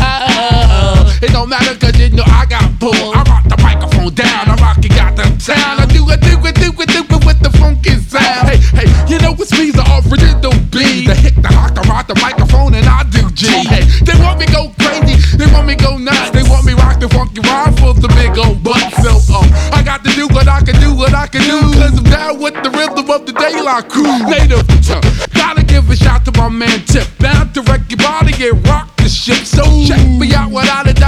It 1.25 1.31
don't 1.31 1.49
matter 1.49 1.73
cause 1.81 1.97
you 1.97 2.13
know 2.13 2.21
I 2.27 2.45
got 2.45 2.69
pulled. 2.79 2.93
I 2.93 3.25
rock 3.25 3.49
the 3.49 3.57
microphone 3.57 4.13
down, 4.13 4.45
I 4.45 4.61
rock 4.61 4.77
it, 4.85 4.93
got 4.93 5.17
the 5.17 5.25
sound. 5.41 5.81
I 5.81 5.89
do 5.89 6.05
it, 6.13 6.21
do 6.21 6.37
it, 6.37 6.53
do 6.53 6.69
it, 6.69 6.89
do 6.93 7.01
it 7.01 7.25
with 7.25 7.41
the 7.41 7.49
funky 7.57 7.97
sound. 7.97 8.45
Hey, 8.45 8.61
hey, 8.77 8.85
you 9.09 9.17
know 9.17 9.33
it's 9.33 9.49
me, 9.57 9.73
the 9.73 9.81
original 10.05 10.53
B. 10.69 11.09
The 11.09 11.17
hit, 11.17 11.33
the 11.41 11.49
hawk, 11.49 11.81
I 11.81 11.89
rock 11.89 12.05
the 12.05 12.13
microphone 12.21 12.77
and 12.77 12.85
I 12.85 13.01
do 13.09 13.25
G. 13.33 13.49
Hey, 13.65 13.89
they 14.05 14.13
want 14.21 14.37
me 14.37 14.45
go 14.53 14.69
crazy, 14.77 15.17
they 15.33 15.49
want 15.49 15.65
me 15.65 15.73
go 15.73 15.97
nuts. 15.97 16.29
They 16.29 16.45
want 16.45 16.61
me 16.61 16.77
rock 16.77 17.01
the 17.01 17.09
funky 17.09 17.41
rhyme 17.41 17.73
for 17.81 17.97
the 17.97 18.11
big 18.13 18.37
old 18.37 18.61
butt. 18.61 18.85
So, 19.01 19.17
um, 19.33 19.49
I 19.73 19.81
got 19.81 20.05
to 20.05 20.13
do 20.13 20.29
what 20.29 20.45
I 20.45 20.61
can 20.61 20.77
do, 20.77 20.93
what 20.93 21.17
I 21.17 21.25
can 21.25 21.41
do. 21.41 21.57
Cause 21.73 21.97
I'm 21.97 22.05
down 22.05 22.37
with 22.37 22.53
the 22.61 22.69
rhythm 22.69 23.09
of 23.09 23.25
the 23.25 23.33
daylight 23.33 23.89
crew. 23.89 24.13
Native, 24.29 24.61
uh, 24.93 25.01
gotta 25.33 25.65
give 25.65 25.89
a 25.89 25.97
shout 25.97 26.21
to 26.29 26.31
my 26.37 26.53
man 26.53 26.85
Tip. 26.85 27.09
Bound 27.17 27.49
to 27.57 27.65
wreck 27.65 27.81
your 27.89 27.97
body 27.97 28.37
and 28.45 28.61
rock 28.69 28.93
the 29.01 29.09
ship. 29.09 29.41
So 29.41 29.65
check 29.89 30.05
me 30.05 30.29
out 30.37 30.53
without 30.53 30.85
a 30.85 30.93
doubt. 30.93 31.04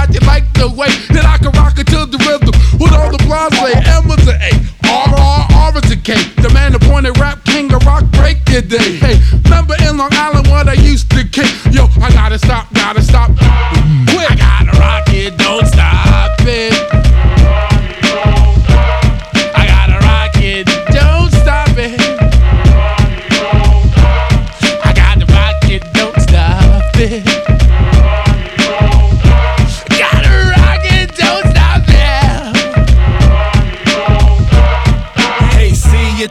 The 0.58 0.68
way 0.68 0.90
that 1.14 1.24
I 1.24 1.38
can 1.38 1.52
rock 1.52 1.78
it 1.78 1.86
to 1.94 2.04
the 2.04 2.18
rhythm. 2.26 2.50
With 2.82 2.92
all 2.92 3.12
the 3.14 3.22
blondes 3.22 3.56
say 3.58 3.78
Emma's 3.78 4.26
an 4.26 4.42
A, 4.42 4.50
R 4.90 5.14
R 5.14 5.46
R 5.54 5.78
is 5.78 5.92
a 5.92 5.96
K. 5.96 6.18
The 6.42 6.50
man 6.50 6.74
appointed 6.74 7.16
rap 7.18 7.44
king 7.44 7.72
of 7.72 7.86
rock 7.86 8.02
break 8.18 8.38
your 8.50 8.62
day. 8.62 8.98
Hey, 8.98 9.22
remember 9.44 9.76
in 9.86 9.96
Long 9.96 10.10
Island 10.12 10.48
what 10.48 10.68
I 10.68 10.74
used 10.74 11.10
to 11.12 11.22
kick? 11.22 11.46
Yo, 11.70 11.86
I 12.02 12.10
gotta 12.10 12.38
stop, 12.40 12.74
gotta 12.74 13.02
stop. 13.02 13.30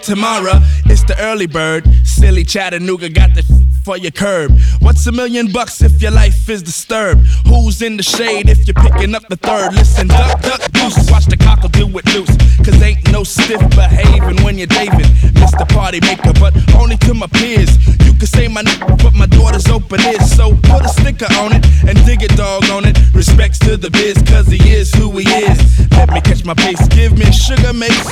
Tomorrow. 0.07 0.61
It's 0.85 1.03
the 1.03 1.19
early 1.19 1.47
bird. 1.47 1.85
Silly 2.05 2.45
Chattanooga 2.45 3.09
got 3.09 3.35
the 3.35 3.43
for 3.87 3.95
your 3.95 4.11
curb. 4.11 4.51
What's 4.81 5.07
a 5.07 5.13
million 5.13 5.49
bucks 5.49 5.81
if 5.81 6.01
your 6.01 6.11
life 6.11 6.49
is 6.49 6.61
disturbed? 6.61 7.21
Who's 7.47 7.81
in 7.81 7.95
the 7.95 8.03
shade 8.03 8.49
if 8.49 8.67
you're 8.67 8.73
picking 8.73 9.15
up 9.15 9.25
the 9.29 9.37
third? 9.37 9.75
Listen, 9.75 10.09
duck, 10.09 10.41
duck, 10.41 10.59
goose. 10.73 11.09
Watch 11.09 11.27
the 11.27 11.37
cockle 11.37 11.69
do 11.69 11.87
it 11.97 12.05
loose. 12.13 12.35
Cause 12.65 12.81
ain't 12.81 13.09
no 13.13 13.23
stiff 13.23 13.61
behaving 13.77 14.43
when 14.43 14.57
you're 14.57 14.67
David. 14.67 15.05
Mr. 15.39 15.63
Party 15.69 16.01
Maker, 16.01 16.33
but 16.33 16.51
only 16.75 16.97
to 17.07 17.13
my 17.13 17.27
peers. 17.27 17.71
You 18.05 18.11
can 18.19 18.27
say 18.27 18.49
my 18.49 18.61
name, 18.61 18.77
but 19.01 19.13
my 19.13 19.25
daughter's 19.25 19.67
open 19.67 20.01
ears. 20.01 20.35
So 20.35 20.51
put 20.67 20.83
a 20.83 20.89
sticker 20.89 21.31
on 21.39 21.55
it 21.55 21.63
and 21.87 21.95
dig 22.05 22.23
a 22.23 22.27
dog 22.35 22.65
on 22.69 22.83
it. 22.83 22.99
Respects 23.13 23.57
to 23.59 23.77
the 23.77 23.89
biz, 23.89 24.21
cause 24.27 24.47
he 24.47 24.59
is 24.69 24.93
who 24.93 25.11
he 25.11 25.23
is. 25.47 25.89
Let 25.91 26.11
me 26.11 26.19
catch 26.19 26.43
my 26.43 26.55
pace, 26.55 26.85
give 26.89 27.17
me 27.17 27.31
sugar 27.31 27.71
mace. 27.71 28.09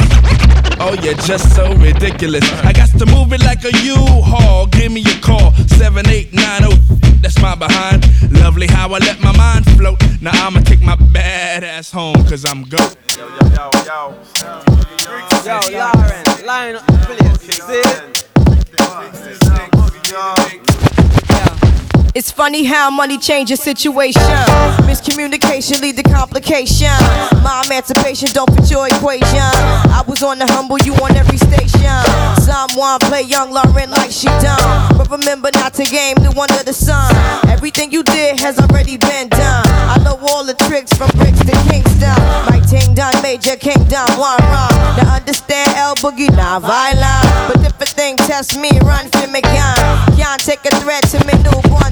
Oh, 0.79 0.95
you're 1.01 1.15
just 1.15 1.55
so 1.55 1.73
ridiculous. 1.75 2.43
I 2.63 2.73
got 2.73 2.89
to 2.99 3.05
move 3.05 3.33
it 3.33 3.43
like 3.43 3.63
a 3.63 3.71
U-Haul. 3.83 4.67
Give 4.67 4.91
me 4.91 5.01
a 5.01 5.19
call, 5.21 5.51
7890. 5.69 7.21
That's 7.21 7.41
my 7.41 7.55
behind. 7.55 8.05
Lovely 8.31 8.67
how 8.67 8.93
I 8.93 8.99
let 8.99 9.19
my 9.19 9.35
mind 9.35 9.65
float. 9.77 9.99
Now 10.21 10.31
I'ma 10.33 10.61
take 10.61 10.81
my 10.81 10.95
bad 10.95 11.63
ass 11.63 11.91
home, 11.91 12.15
cause 12.25 12.45
I'm 12.45 12.63
go. 12.63 12.77
Yo, 13.17 13.27
yo, 13.27 13.49
yo, 13.55 13.71
yo. 13.85 14.75
Yo, 15.45 15.59
Lauryn, 15.69 16.45
line 16.45 16.75
up, 16.75 16.85
please. 17.05 17.53
See? 17.63 18.15
It's 22.15 22.31
funny 22.31 22.63
how 22.63 22.89
money 22.89 23.17
changes 23.17 23.59
situation. 23.59 24.23
Miscommunication 24.87 25.81
lead 25.81 25.97
to 25.97 26.03
complication. 26.03 26.95
My 27.43 27.61
emancipation 27.65 28.29
don't 28.31 28.47
fit 28.55 28.71
your 28.71 28.87
equation. 28.87 29.51
I 29.91 30.01
was 30.07 30.23
on 30.23 30.39
the 30.39 30.47
humble, 30.47 30.77
you 30.87 30.93
on 31.03 31.11
every 31.17 31.35
station. 31.35 31.91
Someone 32.39 32.99
play 33.03 33.23
young 33.23 33.51
Lauryn 33.51 33.91
like 33.91 34.11
she 34.11 34.27
done. 34.39 34.95
But 34.95 35.11
remember 35.11 35.49
not 35.55 35.73
to 35.73 35.83
game 35.83 36.15
the 36.23 36.31
one 36.31 36.47
of 36.55 36.63
the 36.63 36.71
sun. 36.71 37.11
Everything 37.51 37.91
you 37.91 38.01
did 38.01 38.39
has 38.39 38.59
already 38.59 38.95
been 38.95 39.27
done. 39.27 39.67
I 39.67 39.99
know 39.99 40.15
all 40.31 40.45
the 40.45 40.55
tricks 40.71 40.93
from 40.95 41.11
bricks 41.19 41.43
to 41.43 41.51
Kingston. 41.67 42.15
My 42.47 42.63
ting 42.63 42.95
done 42.95 43.11
major 43.23 43.57
kingdom, 43.59 44.07
one 44.15 44.39
wrong. 44.47 44.71
Now 45.03 45.19
understand 45.19 45.67
El 45.75 45.95
Boogie, 45.95 46.31
not 46.31 46.61
violent. 46.63 47.27
But 47.51 47.59
if 47.59 47.75
a 47.75 47.85
thing 47.91 48.15
test 48.15 48.55
me, 48.55 48.71
run 48.87 49.03
for 49.11 49.27
me, 49.27 49.41
gun. 49.41 50.15
Can't 50.15 50.39
take 50.39 50.63
a 50.63 50.71
threat 50.79 51.03
to 51.11 51.19
me 51.27 51.35
newborn 51.43 51.91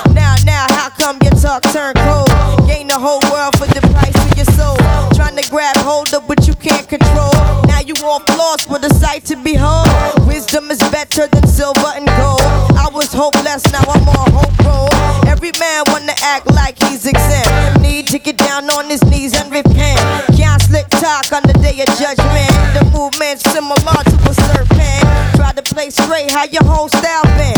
Sight 9.21 9.37
to 9.37 9.43
behold. 9.43 10.27
Wisdom 10.27 10.69
is 10.71 10.79
better 10.91 11.27
than 11.27 11.47
silver 11.47 11.91
and 11.95 12.07
gold. 12.07 12.41
I 12.77 12.89
was 12.93 13.11
hopeless, 13.13 13.63
now 13.71 13.83
I'm 13.87 14.07
on 14.09 14.31
hope. 14.31 15.27
Every 15.27 15.51
man 15.59 15.83
wanna 15.87 16.13
act 16.23 16.47
like 16.51 16.81
he's 16.83 17.05
exempt. 17.05 17.81
Need 17.81 18.07
to 18.07 18.19
get 18.19 18.37
down 18.37 18.69
on 18.69 18.89
his 18.89 19.03
knees 19.05 19.33
and 19.35 19.51
repent. 19.51 19.99
Can't 20.37 20.61
slick 20.61 20.87
talk 20.89 21.31
on 21.33 21.43
the 21.43 21.53
day 21.53 21.81
of 21.81 21.87
judgment. 21.97 22.51
The 22.73 22.89
movement's 22.93 23.43
similar 23.51 23.75
to 23.75 24.17
a 24.29 24.33
serpent. 24.33 25.35
Try 25.35 25.51
to 25.53 25.63
play 25.63 25.89
straight, 25.89 26.31
how 26.31 26.45
your 26.45 26.63
whole 26.63 26.89
style 26.89 27.23
been. 27.37 27.55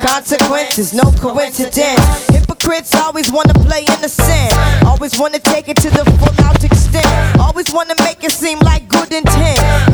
Consequences, 0.00 0.92
no 0.94 1.12
coincidence. 1.12 2.26
Hypocrites 2.28 2.94
always 2.94 3.30
wanna 3.30 3.54
play 3.54 3.84
innocent. 3.98 4.52
Always 4.84 5.18
wanna 5.18 5.38
take 5.38 5.68
it 5.68 5.76
to 5.78 5.90
the 5.90 6.04
full 6.18 6.44
out 6.44 6.64
extent. 6.64 7.06
Always 7.38 7.72
wanna 7.72 7.94
make 8.00 8.24
it 8.24 8.32
seem 8.32 8.58
like 8.60 8.88
good 8.88 9.12
intent. 9.12 9.89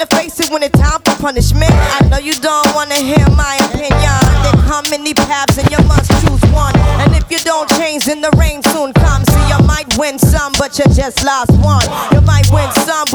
Wanna 0.00 0.16
face 0.16 0.40
it 0.40 0.48
when 0.48 0.62
it's 0.62 0.80
time 0.80 0.96
for 1.04 1.12
punishment. 1.20 1.68
I 1.68 2.08
know 2.08 2.16
you 2.16 2.32
don't 2.32 2.64
wanna 2.72 2.96
hear 2.96 3.20
my 3.36 3.60
opinion. 3.68 4.16
There 4.40 4.56
come 4.64 4.88
many 4.88 5.12
paths 5.12 5.58
and 5.58 5.68
you 5.68 5.76
must 5.84 6.08
choose 6.24 6.40
one. 6.56 6.72
And 7.04 7.12
if 7.12 7.28
you 7.30 7.36
don't 7.44 7.68
change, 7.76 8.06
then 8.06 8.22
the 8.22 8.32
rain 8.40 8.62
soon 8.72 8.94
comes. 8.94 9.28
See, 9.28 9.44
you 9.52 9.60
might 9.68 9.92
win 9.98 10.18
some, 10.18 10.54
but 10.56 10.78
you 10.78 10.86
just 10.96 11.22
lost 11.22 11.52
one. 11.60 11.84
You 12.16 12.22
might 12.24 12.48
win 12.48 12.72
some, 12.88 13.09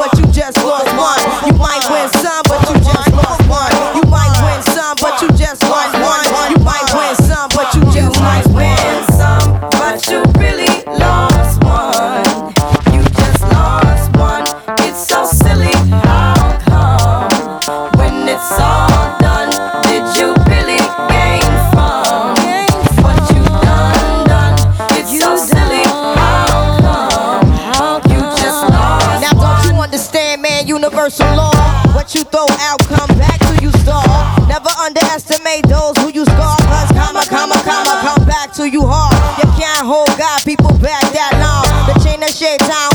Universal 31.05 31.37
law. 31.37 31.53
What 31.93 32.15
you 32.15 32.23
throw 32.33 32.49
out, 32.65 32.81
come 32.89 33.05
back 33.21 33.37
to 33.37 33.61
you 33.61 33.69
stall. 33.85 34.09
Never 34.49 34.73
underestimate 34.81 35.61
those 35.69 35.93
who 36.01 36.09
you 36.09 36.25
scar. 36.25 36.57
Cause 36.65 36.89
comma, 36.97 37.21
comma, 37.29 37.61
comma, 37.61 38.01
come 38.01 38.25
back 38.25 38.51
to 38.57 38.65
you 38.67 38.81
hard. 38.81 39.13
You 39.37 39.45
can't 39.53 39.85
hold 39.85 40.09
God, 40.17 40.41
people 40.41 40.73
back 40.81 41.05
that 41.13 41.37
long. 41.37 41.69
The 41.85 41.93
chain 42.01 42.23
of 42.25 42.33
shaitan 42.33 42.89
wasn't 42.89 42.94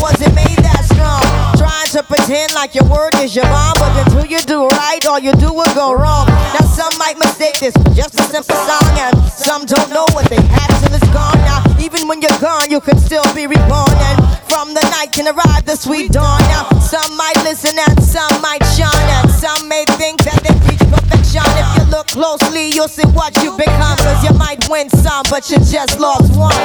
pretend 2.11 2.53
like 2.55 2.75
your 2.75 2.85
word 2.90 3.14
is 3.23 3.37
your 3.37 3.46
bond, 3.46 3.79
but 3.79 3.94
until 4.03 4.27
you 4.27 4.42
do 4.42 4.66
right, 4.66 4.99
all 5.07 5.20
you 5.20 5.31
do 5.38 5.55
will 5.55 5.75
go 5.79 5.94
wrong. 5.94 6.27
Now 6.59 6.66
some 6.66 6.90
might 6.99 7.16
mistake 7.16 7.61
this 7.61 7.73
for 7.79 7.94
just 7.94 8.18
a 8.18 8.23
simple 8.27 8.59
song, 8.66 8.90
and 8.99 9.14
some 9.31 9.64
don't 9.64 9.90
know 9.94 10.07
what 10.11 10.27
they 10.27 10.42
have 10.42 10.75
till 10.83 10.92
it's 10.92 11.07
gone. 11.14 11.38
Now 11.46 11.62
even 11.79 12.09
when 12.09 12.20
you're 12.20 12.40
gone, 12.42 12.68
you 12.68 12.81
can 12.81 12.99
still 12.99 13.23
be 13.33 13.46
reborn, 13.46 13.94
and 14.11 14.18
from 14.51 14.75
the 14.75 14.83
night 14.90 15.12
can 15.12 15.31
arrive 15.31 15.64
the 15.64 15.77
sweet 15.77 16.11
dawn. 16.11 16.42
Now 16.51 16.66
some 16.83 17.16
might 17.16 17.38
listen 17.46 17.79
and 17.79 18.03
some 18.03 18.42
might 18.42 18.64
shine, 18.75 19.09
and 19.23 19.31
some 19.31 19.68
may 19.68 19.85
think 19.94 20.18
that 20.27 20.42
they 20.42 20.55
reach 20.66 20.83
perfection. 20.90 21.46
If 21.46 21.68
you 21.79 21.85
look 21.94 22.09
closely, 22.09 22.75
you'll 22.75 22.90
see 22.90 23.07
what 23.14 23.38
you 23.38 23.57
become. 23.57 23.96
Cause 24.03 24.25
you 24.27 24.35
might 24.37 24.68
win 24.68 24.90
some, 24.90 25.23
but 25.31 25.49
you 25.49 25.59
just 25.62 26.01
lost 26.01 26.35
one. 26.37 26.60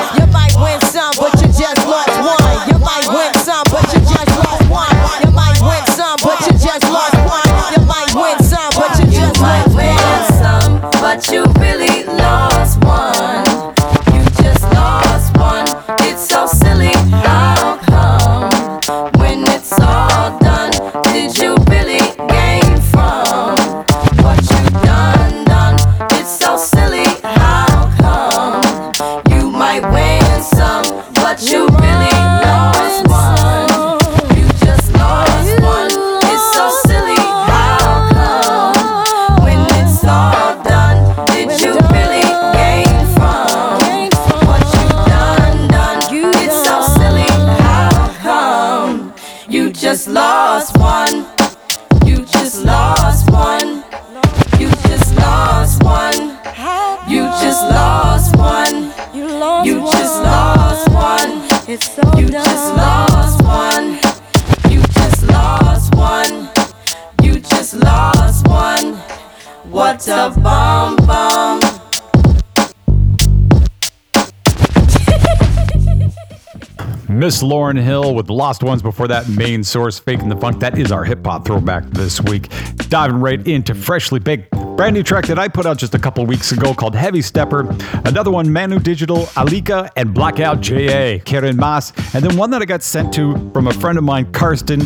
Miss 77.35 77.43
Lauryn 77.43 77.77
Hill 77.77 78.15
with 78.15 78.29
Lost 78.29 78.63
Ones 78.63 78.81
before 78.81 79.09
that 79.09 79.27
main 79.27 79.61
source, 79.61 79.99
Faking 79.99 80.29
the 80.29 80.37
Funk. 80.37 80.61
That 80.61 80.79
is 80.79 80.89
our 80.89 81.03
hip 81.03 81.25
hop 81.25 81.43
throwback 81.45 81.83
this 81.87 82.21
week. 82.21 82.47
Diving 82.87 83.19
right 83.19 83.45
into 83.45 83.75
Freshly 83.75 84.19
Baked. 84.19 84.51
Brand 84.77 84.93
new 84.93 85.03
track 85.03 85.25
that 85.25 85.37
I 85.37 85.49
put 85.49 85.65
out 85.65 85.77
just 85.77 85.93
a 85.95 85.99
couple 85.99 86.25
weeks 86.25 86.53
ago 86.53 86.73
called 86.73 86.95
Heavy 86.95 87.21
Stepper. 87.21 87.67
Another 88.05 88.31
one, 88.31 88.47
Manudigital, 88.47 89.25
Alika, 89.33 89.89
and 89.97 90.13
Blackout 90.13 90.61
JA, 90.61 91.19
Quiren 91.25 91.57
Mas. 91.57 91.91
And 92.13 92.23
then 92.23 92.37
one 92.37 92.51
that 92.51 92.61
I 92.61 92.65
got 92.65 92.81
sent 92.81 93.13
to 93.15 93.33
from 93.51 93.67
a 93.67 93.73
friend 93.73 93.97
of 93.97 94.05
mine, 94.05 94.31
Karsten, 94.31 94.83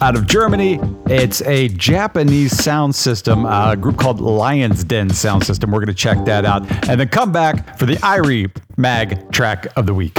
out 0.00 0.16
of 0.16 0.26
Germany. 0.26 0.80
It's 1.04 1.42
a 1.42 1.68
Japanese 1.68 2.56
sound 2.56 2.94
system, 2.94 3.44
uh, 3.44 3.72
a 3.72 3.76
group 3.76 3.98
called 3.98 4.20
Lion's 4.22 4.84
Den 4.84 5.10
Sound 5.10 5.44
System. 5.44 5.70
We're 5.70 5.80
going 5.80 5.88
to 5.88 5.94
check 5.94 6.24
that 6.24 6.46
out. 6.46 6.62
And 6.88 6.98
then 6.98 7.08
come 7.08 7.30
back 7.30 7.78
for 7.78 7.84
the 7.84 7.96
Irie 7.96 8.50
Mag 8.78 9.30
track 9.32 9.66
of 9.76 9.84
the 9.84 9.92
week. 9.92 10.16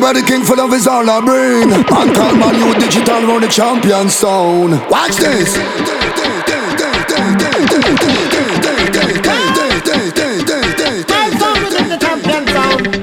Play 0.00 0.12
by 0.14 0.20
the 0.20 0.26
king, 0.26 0.42
full 0.42 0.58
of 0.58 0.72
his 0.72 0.86
all 0.86 1.08
I 1.10 1.20
bring. 1.20 1.68
Man 1.68 2.14
call 2.14 2.34
man, 2.34 2.54
you 2.56 2.72
digital 2.80 3.20
round 3.20 3.44
the 3.44 3.48
champion 3.48 4.08
sound. 4.08 4.80
Watch 4.88 5.16
this. 5.16 5.58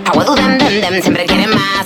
Agua 0.05 0.23
du 0.23 0.35
dem 0.35 0.57
dem 0.57 0.81
dem, 0.81 1.01
siempre 1.01 1.25
quieren 1.25 1.49
más. 1.51 1.76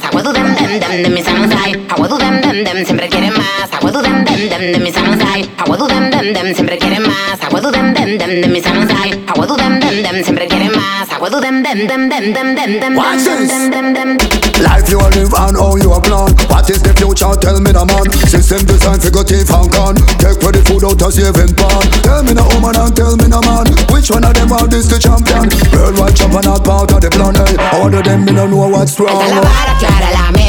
Dem 0.72 0.80
dem 0.80 1.04
de 1.04 1.10
mis 1.10 1.26
manos 1.26 1.54
hay. 1.54 1.74
Agua 1.90 2.08
du 2.08 2.18
dem 2.18 2.40
dem 2.42 2.64
dem, 2.64 2.86
siempre 2.86 3.10
quieren 3.10 3.34
más. 3.34 3.68
Agua 3.74 3.92
du 3.92 4.02
dem 4.02 4.24
dem 4.24 4.48
dem, 4.50 4.72
de 4.72 4.80
mis 4.80 4.96
manos 4.96 5.20
hay. 5.22 5.52
Agua 5.58 5.76
du 5.76 5.86
dem 5.86 6.10
dem 6.10 6.34
dem, 6.34 6.56
siempre 6.56 6.78
quieren 6.78 7.04
más. 7.04 7.42
Agua 7.42 7.60
du 7.60 7.72
dem 7.72 7.94
dem 7.94 8.18
dem, 8.18 8.42
de 8.42 8.48
mis 8.48 8.64
manos 8.64 8.90
hay. 8.94 9.12
Agua 9.28 9.46
du 9.48 9.58
dem 9.58 9.82
dem 9.82 10.02
dem, 10.02 10.24
siempre 10.24 10.48
quieren 10.48 10.72
más. 10.72 11.12
Agua 11.12 11.30
du 11.30 11.42
dem 11.42 11.62
dem 11.62 11.88
dem 11.90 12.10
dem 12.10 12.34
dem 12.34 12.56
dem 12.56 12.80
dem 12.80 12.96
dem 12.96 13.72
dem 13.72 13.94
dem. 13.94 14.18
Life 14.64 14.88
you 14.88 15.00
a 15.02 15.12
live 15.12 15.34
and 15.44 15.58
how 15.58 15.76
you 15.76 15.92
a 15.92 16.00
plan 16.00 16.30
What 16.48 16.70
is 16.70 16.80
the 16.86 16.94
future? 16.94 17.34
Tell 17.42 17.58
me 17.60 17.74
the 17.74 17.82
man 17.82 18.06
System 18.30 18.62
design 18.70 19.02
figure 19.02 19.26
thief 19.26 19.50
and 19.50 19.66
gun 19.74 19.98
Take 20.22 20.38
for 20.38 20.54
the 20.54 20.62
food 20.62 20.86
out 20.86 21.02
of 21.02 21.10
saving 21.10 21.58
pan 21.58 21.82
Tell 22.06 22.22
me 22.22 22.38
the 22.38 22.46
woman 22.54 22.78
and 22.78 22.94
tell 22.94 23.18
me 23.18 23.26
the 23.26 23.42
man 23.42 23.66
Which 23.90 24.14
one 24.14 24.22
of 24.22 24.38
them 24.38 24.54
are 24.54 24.70
this 24.70 24.86
the 24.86 25.02
champion? 25.02 25.50
Worldwide 25.74 26.14
champion 26.14 26.46
not 26.46 26.62
part 26.62 26.94
of 26.94 27.02
the 27.02 27.10
plan. 27.10 27.34
All 27.74 27.90
of 27.90 28.06
them 28.06 28.22
me 28.22 28.38
no 28.38 28.46
know 28.46 28.70
what's 28.70 29.00
wrong 29.02 29.18
Alta 29.18 29.34
la 29.34 29.42
vara, 29.42 29.74
clara 29.82 30.10
la. 30.14 30.41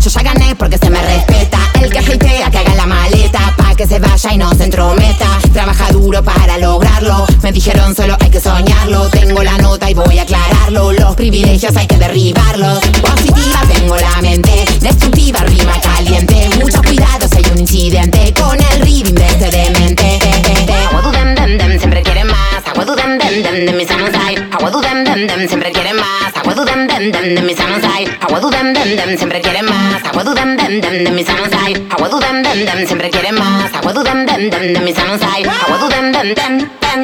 Yo 0.00 0.08
ya 0.08 0.22
gané 0.22 0.54
porque 0.56 0.78
se 0.78 0.88
me 0.88 0.98
respeta. 1.02 1.58
El 1.80 1.90
que 1.90 1.98
hatea, 1.98 2.50
que 2.50 2.58
haga 2.58 2.74
la 2.74 2.86
maleta. 2.86 3.54
Pa' 3.56 3.74
que 3.74 3.86
se 3.86 3.98
vaya 3.98 4.32
y 4.32 4.38
no 4.38 4.50
se 4.54 4.64
entrometa. 4.64 5.38
Trabaja 5.52 5.92
duro 5.92 6.22
para 6.22 6.56
lograrlo. 6.56 7.26
Me 7.42 7.52
dijeron 7.52 7.94
solo 7.94 8.16
hay 8.18 8.30
que 8.30 8.40
soñarlo. 8.40 9.10
Tengo 9.10 9.42
la 9.42 9.58
nota 9.58 9.90
y 9.90 9.94
voy 9.94 10.18
a 10.18 10.22
aclararlo. 10.22 10.92
Los 10.92 11.14
privilegios 11.16 11.76
hay 11.76 11.86
que 11.86 11.98
derribarlos. 11.98 12.78
Positiva 13.02 13.60
tengo 13.70 13.96
la 13.96 14.22
mente. 14.22 14.64
Destructiva, 14.80 15.40
rima 15.40 15.78
caliente. 15.82 16.48
Mucho 16.58 16.80
cuidado 16.82 17.28
si 17.30 17.36
hay 17.36 17.52
un 17.52 17.58
incidente. 17.58 18.32
Con 18.40 18.58
el 18.58 18.80
reading 18.80 19.14
de 19.14 19.26
este 19.26 19.50
demente. 19.50 20.18
Siempre 21.78 22.02
quieren 22.02 22.26
más. 22.26 22.59
Agua 22.80 22.96
du 22.96 23.02
dem 23.02 23.18
dem 23.18 23.42
dem, 23.42 23.66
de 23.66 23.72
mis 23.74 23.90
manos 23.90 24.14
hay. 24.16 24.36
Agua 24.52 24.70
du 24.70 24.80
dem 24.80 25.04
dem 25.04 25.26
dem, 25.26 25.46
siempre 25.46 25.70
quieren 25.70 25.96
más. 25.96 26.34
Agua 26.34 26.54
du 26.54 26.64
dem 26.64 26.88
dem 26.88 27.12
dem, 27.12 27.34
de 27.34 27.42
mis 27.42 27.58
manos 27.58 27.84
hay. 27.84 28.06
Agua 28.22 28.40
du 28.40 28.48
dem 28.48 28.72
dem 28.72 28.96
dem, 28.96 29.18
siempre 29.18 29.38
quieren 29.42 29.66
más. 29.66 30.02
Agua 30.02 30.24
du 30.24 30.32
dem 30.32 30.56
dem 30.56 30.80
dem, 30.80 31.04
de 31.04 31.10
mis 31.10 31.28
manos 31.28 31.52
hay. 31.52 31.74
Agua 31.90 32.08
du 32.08 32.18
dem 32.18 32.42
dem 32.42 32.64
dem, 32.64 32.86
siempre 32.86 33.10
quieren 33.10 33.34
más. 33.34 33.70
Agua 33.74 33.92
du 33.92 34.02
dem 34.02 34.24
dem 34.24 34.48
dem, 34.48 34.72
de 34.72 34.80
mis 34.80 34.96
manos 34.96 35.20
hay. 35.20 35.44
Agua 35.44 35.76
du 35.76 35.88
dem 35.90 36.10
dem 36.10 36.34
dem 36.34 36.58
dem. 36.80 37.00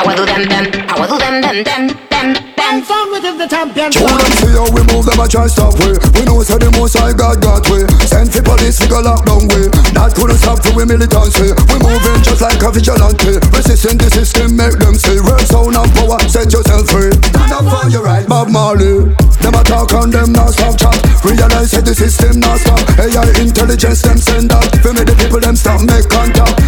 Agua 0.00 0.14
du 0.14 0.24
dem 0.24 0.48
dem, 0.48 0.64
agua 0.88 1.06
du 1.06 1.18
dem 1.18 1.42
dem 1.42 1.62
dem 1.62 1.86
dem 2.08 2.32
dem. 2.32 2.84
Song 2.86 3.10
within 3.10 3.36
the 3.36 3.46
champion 3.48 3.90
Show 3.90 4.06
them 4.06 4.32
see 4.38 4.54
how 4.54 4.64
we 4.70 4.80
move 4.94 5.04
them 5.04 5.18
a 5.18 5.26
try 5.26 5.48
stop 5.48 5.74
we 5.82 5.90
We 6.14 6.24
know 6.24 6.40
say 6.40 6.56
the 6.56 6.70
most 6.78 6.94
I 6.96 7.12
got 7.12 7.42
got 7.42 7.68
we 7.68 7.82
Police 8.60 8.76
we 8.80 8.88
go 8.92 9.00
lock 9.00 9.24
down 9.24 9.48
way. 9.48 9.72
That 9.96 10.12
couldn't 10.12 10.36
stop 10.36 10.60
for 10.60 10.76
we 10.76 10.84
militancy. 10.84 11.48
We 11.48 11.76
moving 11.80 12.20
just 12.20 12.44
like 12.44 12.60
a 12.60 12.68
vigilante. 12.68 13.40
Resisting 13.56 13.96
the 13.96 14.12
system 14.12 14.52
make 14.52 14.76
them 14.76 15.00
see 15.00 15.16
Real 15.16 15.40
sound 15.48 15.80
and 15.80 15.88
power 15.96 16.20
set 16.28 16.52
yourself 16.52 16.84
free. 16.92 17.08
Stand 17.24 17.56
up 17.56 17.64
for 17.64 17.88
your 17.88 18.04
right 18.04 18.28
Bob 18.28 18.52
Marley. 18.52 19.16
Them 19.40 19.56
a 19.56 19.64
talk 19.64 19.96
on 19.96 20.12
them 20.12 20.36
not 20.36 20.52
stop 20.52 20.76
chat. 20.76 20.92
Realize 21.24 21.72
that 21.72 21.88
the 21.88 21.96
system 21.96 22.36
not 22.36 22.60
stop. 22.60 22.84
AI 23.00 23.32
intelligence 23.40 24.04
them 24.04 24.20
send 24.20 24.52
out. 24.52 24.68
For 24.84 24.92
me 24.92 25.08
the 25.08 25.16
people 25.16 25.40
them 25.40 25.56
stop 25.56 25.80
make 25.80 26.04
contact 26.12 26.59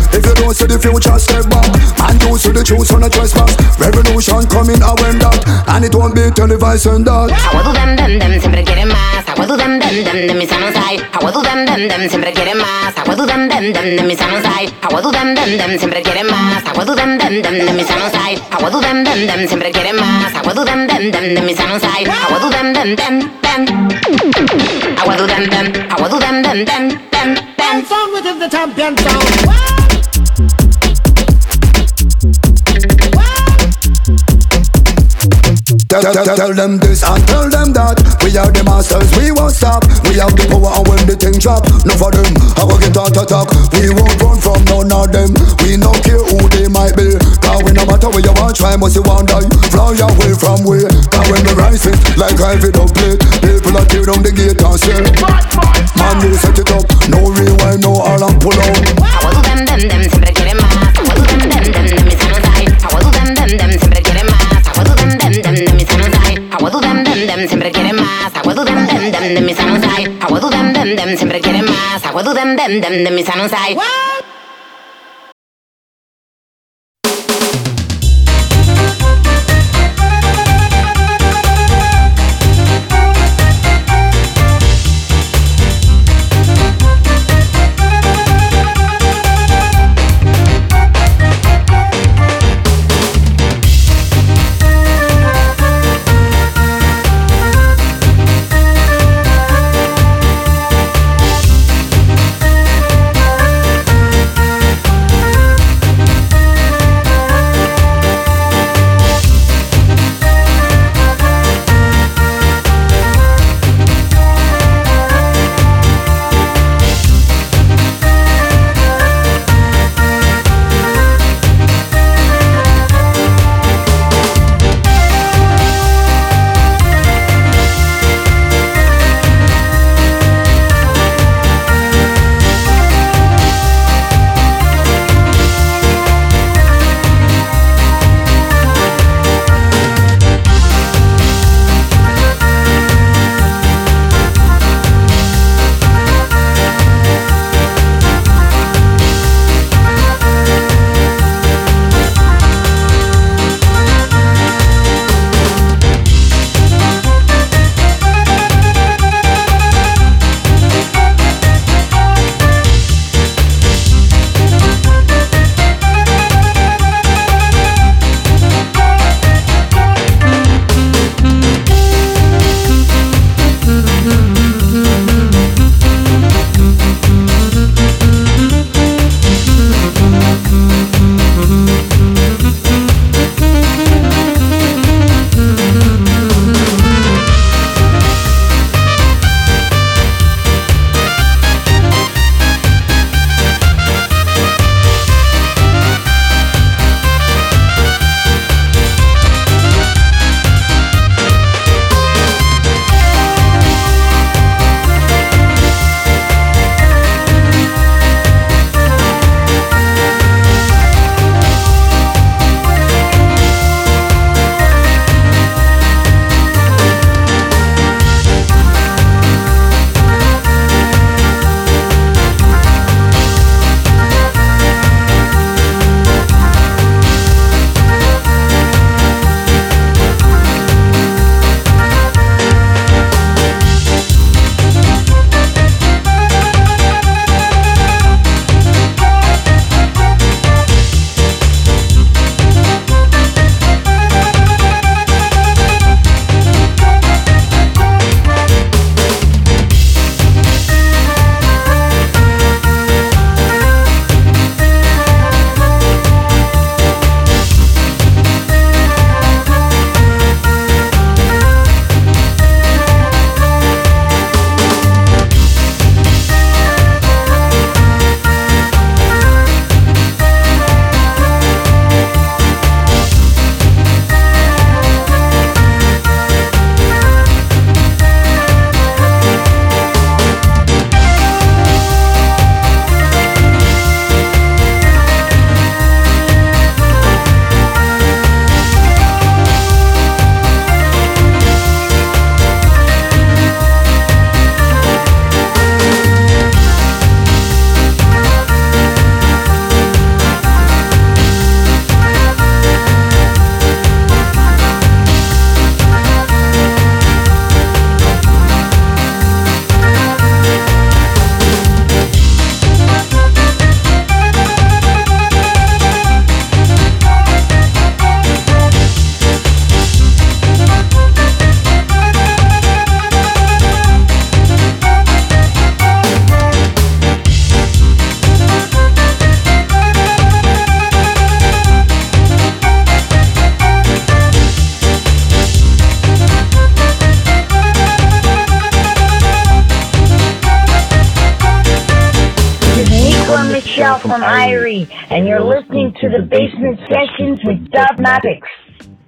If 0.53 0.61
you 0.61 0.69
don't 0.69 0.83
see 0.85 0.93
the 0.93 1.01
future 1.01 1.17
step 1.17 1.49
back 1.49 1.65
Man 1.97 2.21
you 2.21 2.37
see 2.37 2.53
the 2.53 2.61
truth 2.61 2.93
on 2.93 3.01
a 3.01 3.09
trespass 3.09 3.57
Revolution 3.81 4.45
coming 4.53 4.85
I 4.85 4.93
when 5.01 5.17
that 5.17 5.41
And 5.65 5.81
it 5.81 5.97
won't 5.97 6.13
be 6.13 6.29
televised 6.29 6.85
and 6.93 7.09
that 7.09 7.33
Agua 7.33 7.65
du 7.65 7.73
dem 7.73 7.97
dem 7.97 8.21
dem, 8.21 8.37
siempre 8.37 8.61
quieren 8.61 8.93
más. 8.93 9.25
Agua 9.33 9.49
du 9.49 9.57
dem 9.57 9.81
dem 9.81 10.05
dem, 10.05 10.29
de 10.29 10.35
mis 10.37 10.53
manos 10.53 10.77
hay. 10.77 11.01
Agua 11.17 11.33
du 11.33 11.41
dem 11.41 11.65
dem 11.65 11.89
dem, 11.89 12.05
siempre 12.05 12.33
quieren 12.37 12.61
más. 12.61 12.93
Agua 13.01 13.17
du 13.17 13.25
dem 13.25 13.49
dem 13.49 13.73
dem, 13.73 13.97
de 13.97 14.03
mis 14.05 14.21
manos 14.21 14.45
hay. 14.45 14.69
Agua 14.83 15.01
du 15.01 15.09
dem 15.09 15.33
dem 15.33 15.57
dem, 15.57 15.73
siempre 15.81 16.03
quieren 16.05 16.29
más. 16.29 16.61
Agua 16.69 16.85
du 16.85 16.93
dem 17.01 17.17
dem 17.17 17.35
dem, 17.41 17.57
de 17.65 17.73
mis 17.73 17.89
manos 17.89 18.13
hay. 18.13 18.37
Agua 18.53 18.69
du 18.69 18.81
dem 18.85 19.05
dem 19.09 19.21
dem, 19.25 19.49
siempre 19.49 19.73
quieren 19.73 19.97
más. 19.97 20.37
Agua 20.37 20.53
du 20.53 20.65
dem 20.69 20.87
dem 20.87 21.05
dem, 21.09 21.35
de 21.35 21.41
mis 21.41 21.57
manos 21.57 21.83
hay. 21.83 22.05
Agua 22.05 22.39
du 22.45 22.49
dem 22.53 22.69
dem 22.77 22.93
dem 23.01 23.15
dem. 23.41 23.63
Agua 25.01 25.17
du 25.17 25.25
dem 25.25 25.49
dem, 25.49 25.67
agua 25.89 26.09
du 26.13 26.19
dem 26.21 26.43
dem 26.45 26.63
within 28.13 28.39
the 28.39 28.49
champion 28.49 28.97
sound 28.99 29.82
Tell, 35.93 36.01
tell, 36.01 36.25
tell, 36.25 36.55
them 36.57 36.81
this 36.81 37.05
and 37.05 37.21
tell 37.29 37.53
them 37.53 37.69
that 37.77 38.01
We 38.25 38.33
are 38.41 38.49
the 38.49 38.65
masters, 38.65 39.13
we 39.13 39.29
won't 39.29 39.53
stop 39.53 39.85
We 40.09 40.17
have 40.25 40.33
the 40.33 40.49
power 40.49 40.73
and 40.73 40.89
when 40.89 41.05
the 41.05 41.13
thing 41.21 41.37
drop 41.37 41.69
No 41.85 41.93
for 42.01 42.09
them, 42.09 42.33
I 42.57 42.65
go 42.65 42.81
get 42.81 42.97
out 42.97 43.13
attack 43.13 43.53
We 43.77 43.93
won't 43.93 44.17
run 44.25 44.41
from 44.41 44.65
none 44.73 44.89
of 44.89 45.13
them 45.13 45.37
We 45.61 45.77
no 45.77 45.93
care 46.01 46.17
who 46.17 46.49
they 46.49 46.65
might 46.73 46.97
be 46.97 47.13
Cause 47.45 47.61
we 47.61 47.77
no 47.77 47.85
matter 47.85 48.09
where 48.09 48.25
you 48.25 48.33
want 48.41 48.57
try 48.57 48.73
must 48.73 48.97
you 48.97 49.05
want 49.05 49.29
die 49.29 49.45
Fly 49.69 49.93
away 50.01 50.33
from 50.33 50.65
where 50.65 50.89
Cause 51.13 51.29
when 51.29 51.45
we 51.45 51.53
rise 51.61 51.85
it 51.85 52.01
like 52.17 52.41
Ivy 52.41 52.73
don't 52.73 52.89
play 52.89 53.21
People 53.45 53.77
are 53.77 53.85
tear 53.85 54.09
down 54.09 54.25
the 54.25 54.33
gate 54.33 54.65
and 54.65 54.81
say 54.81 54.97
Man 56.01 56.17
you 56.25 56.41
set 56.41 56.57
it 56.57 56.73
up 56.73 56.89
No 57.13 57.21
rewind, 57.37 57.85
no 57.85 58.01
alarm 58.01 58.41
pull 58.41 58.57
out 58.57 58.81
du 59.29 59.43
dem 59.45 59.67
dem 59.67 59.89
dem, 59.89 60.09
siempre 60.09 60.33
quieren 60.33 60.57
más. 60.57 60.72
Siempre 67.49 67.71
quieren 67.71 67.97
más. 67.97 68.35
Agua 68.35 68.55
du 68.55 68.65
dem 68.65 68.87
dem 68.87 69.35
de 69.35 69.41
mis 69.41 69.57
manos 69.59 69.85
hay. 69.95 70.19
Agua 70.21 70.41
du 70.41 70.51
dem 70.51 70.73
dem 70.73 71.17
siempre 71.17 71.41
quieren 71.41 71.65
más. 71.65 72.05
Agua 72.05 72.23
du 72.23 72.33
dem 72.35 72.57
dem 72.57 72.81
de 72.81 73.11
mis 73.11 73.29
manos 73.29 73.53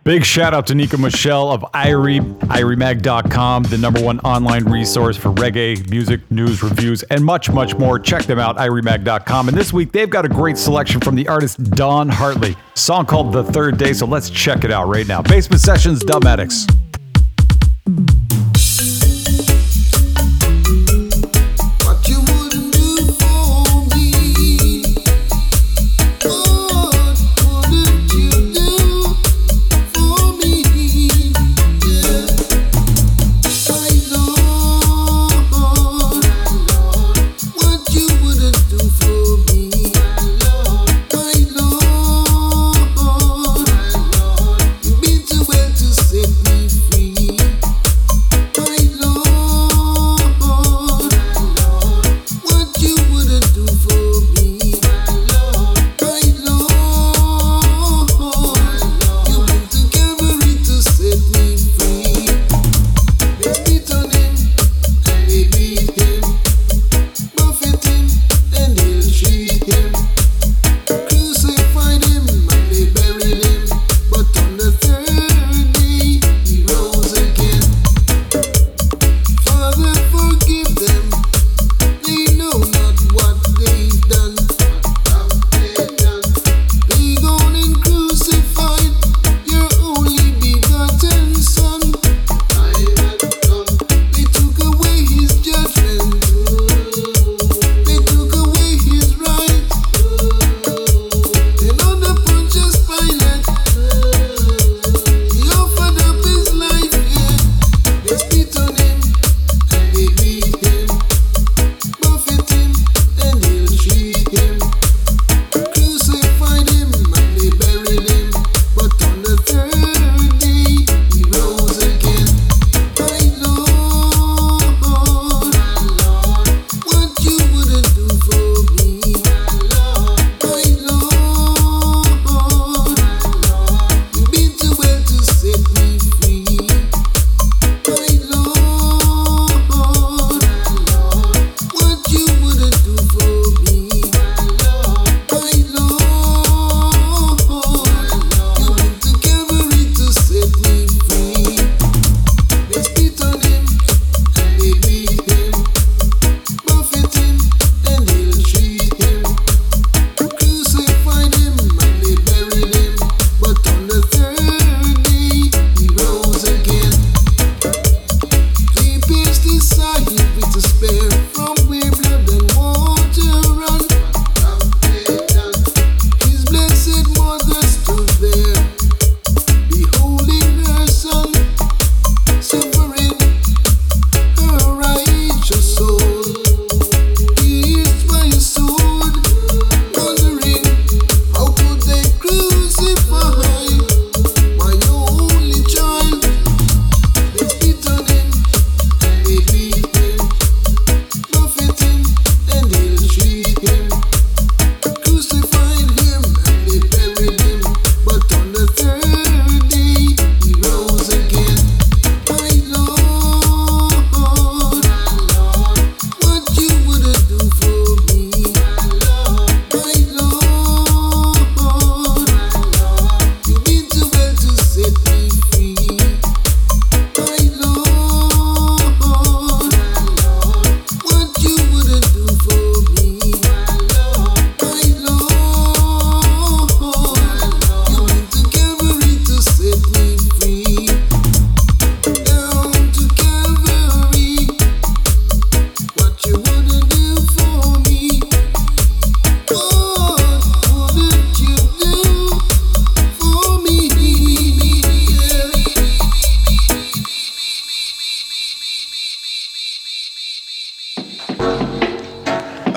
Big 0.05 0.23
shout 0.23 0.53
out 0.53 0.67
to 0.67 0.75
Nika 0.75 0.99
Michelle 0.99 1.51
of 1.51 1.63
Irie, 1.73 2.21
IrieMag.com, 2.41 3.63
the 3.65 3.79
number 3.79 4.03
one 4.03 4.21
online 4.21 4.65
resource 4.65 5.17
for 5.17 5.31
reggae, 5.31 5.89
music, 5.89 6.21
news, 6.31 6.63
reviews, 6.63 7.03
and 7.05 7.25
much, 7.25 7.51
much 7.51 7.75
more. 7.77 7.99
Check 7.99 8.25
them 8.25 8.39
out, 8.39 8.59
IrieMag.com. 8.59 9.49
And 9.49 9.57
this 9.57 9.73
week, 9.73 9.93
they've 9.93 10.11
got 10.11 10.27
a 10.27 10.29
great 10.29 10.59
selection 10.59 11.01
from 11.01 11.15
the 11.15 11.27
artist 11.27 11.65
Don 11.71 12.11
Hartley, 12.11 12.55
song 12.75 13.07
called 13.07 13.33
The 13.33 13.45
Third 13.45 13.79
Day. 13.79 13.95
So 13.95 14.05
let's 14.05 14.29
check 14.29 14.63
it 14.65 14.71
out 14.71 14.89
right 14.89 15.09
now. 15.09 15.23
Bassment 15.23 15.63
Sessions, 15.63 16.05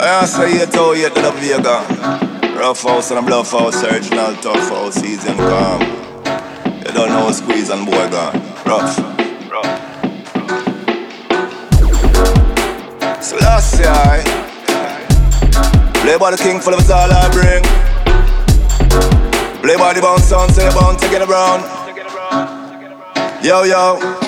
Dubmatix. 0.08 0.32
house 2.82 3.12
and 3.12 3.20
a 3.20 3.22
bluff 3.22 3.52
house, 3.52 3.84
original 3.84 4.34
tough 4.36 4.70
house, 4.70 5.04
and 5.04 5.38
calm. 5.38 5.82
You 6.78 6.94
don't 6.94 7.10
know 7.10 7.30
squeeze 7.32 7.70
and 7.70 7.86
boy 7.86 8.10
gone. 8.10 8.42
Rough, 8.66 8.98
rough. 9.52 9.66
Selassie, 13.22 13.84
I 13.86 14.24
play 15.96 16.18
by 16.18 16.32
the 16.32 16.38
king 16.38 16.62
full 16.62 16.74
of 16.74 16.80
us 16.80 16.90
all 16.90 17.12
I 17.12 17.30
bring. 17.34 17.64
Play 19.62 19.76
by 19.76 19.92
the 19.94 20.02
bounce 20.02 20.24
sound, 20.24 20.54
say 20.54 20.70
bound 20.74 21.00
to 21.00 21.10
get 21.10 21.22
around. 21.30 21.66
Yo, 23.44 23.64
yo. 23.64 24.27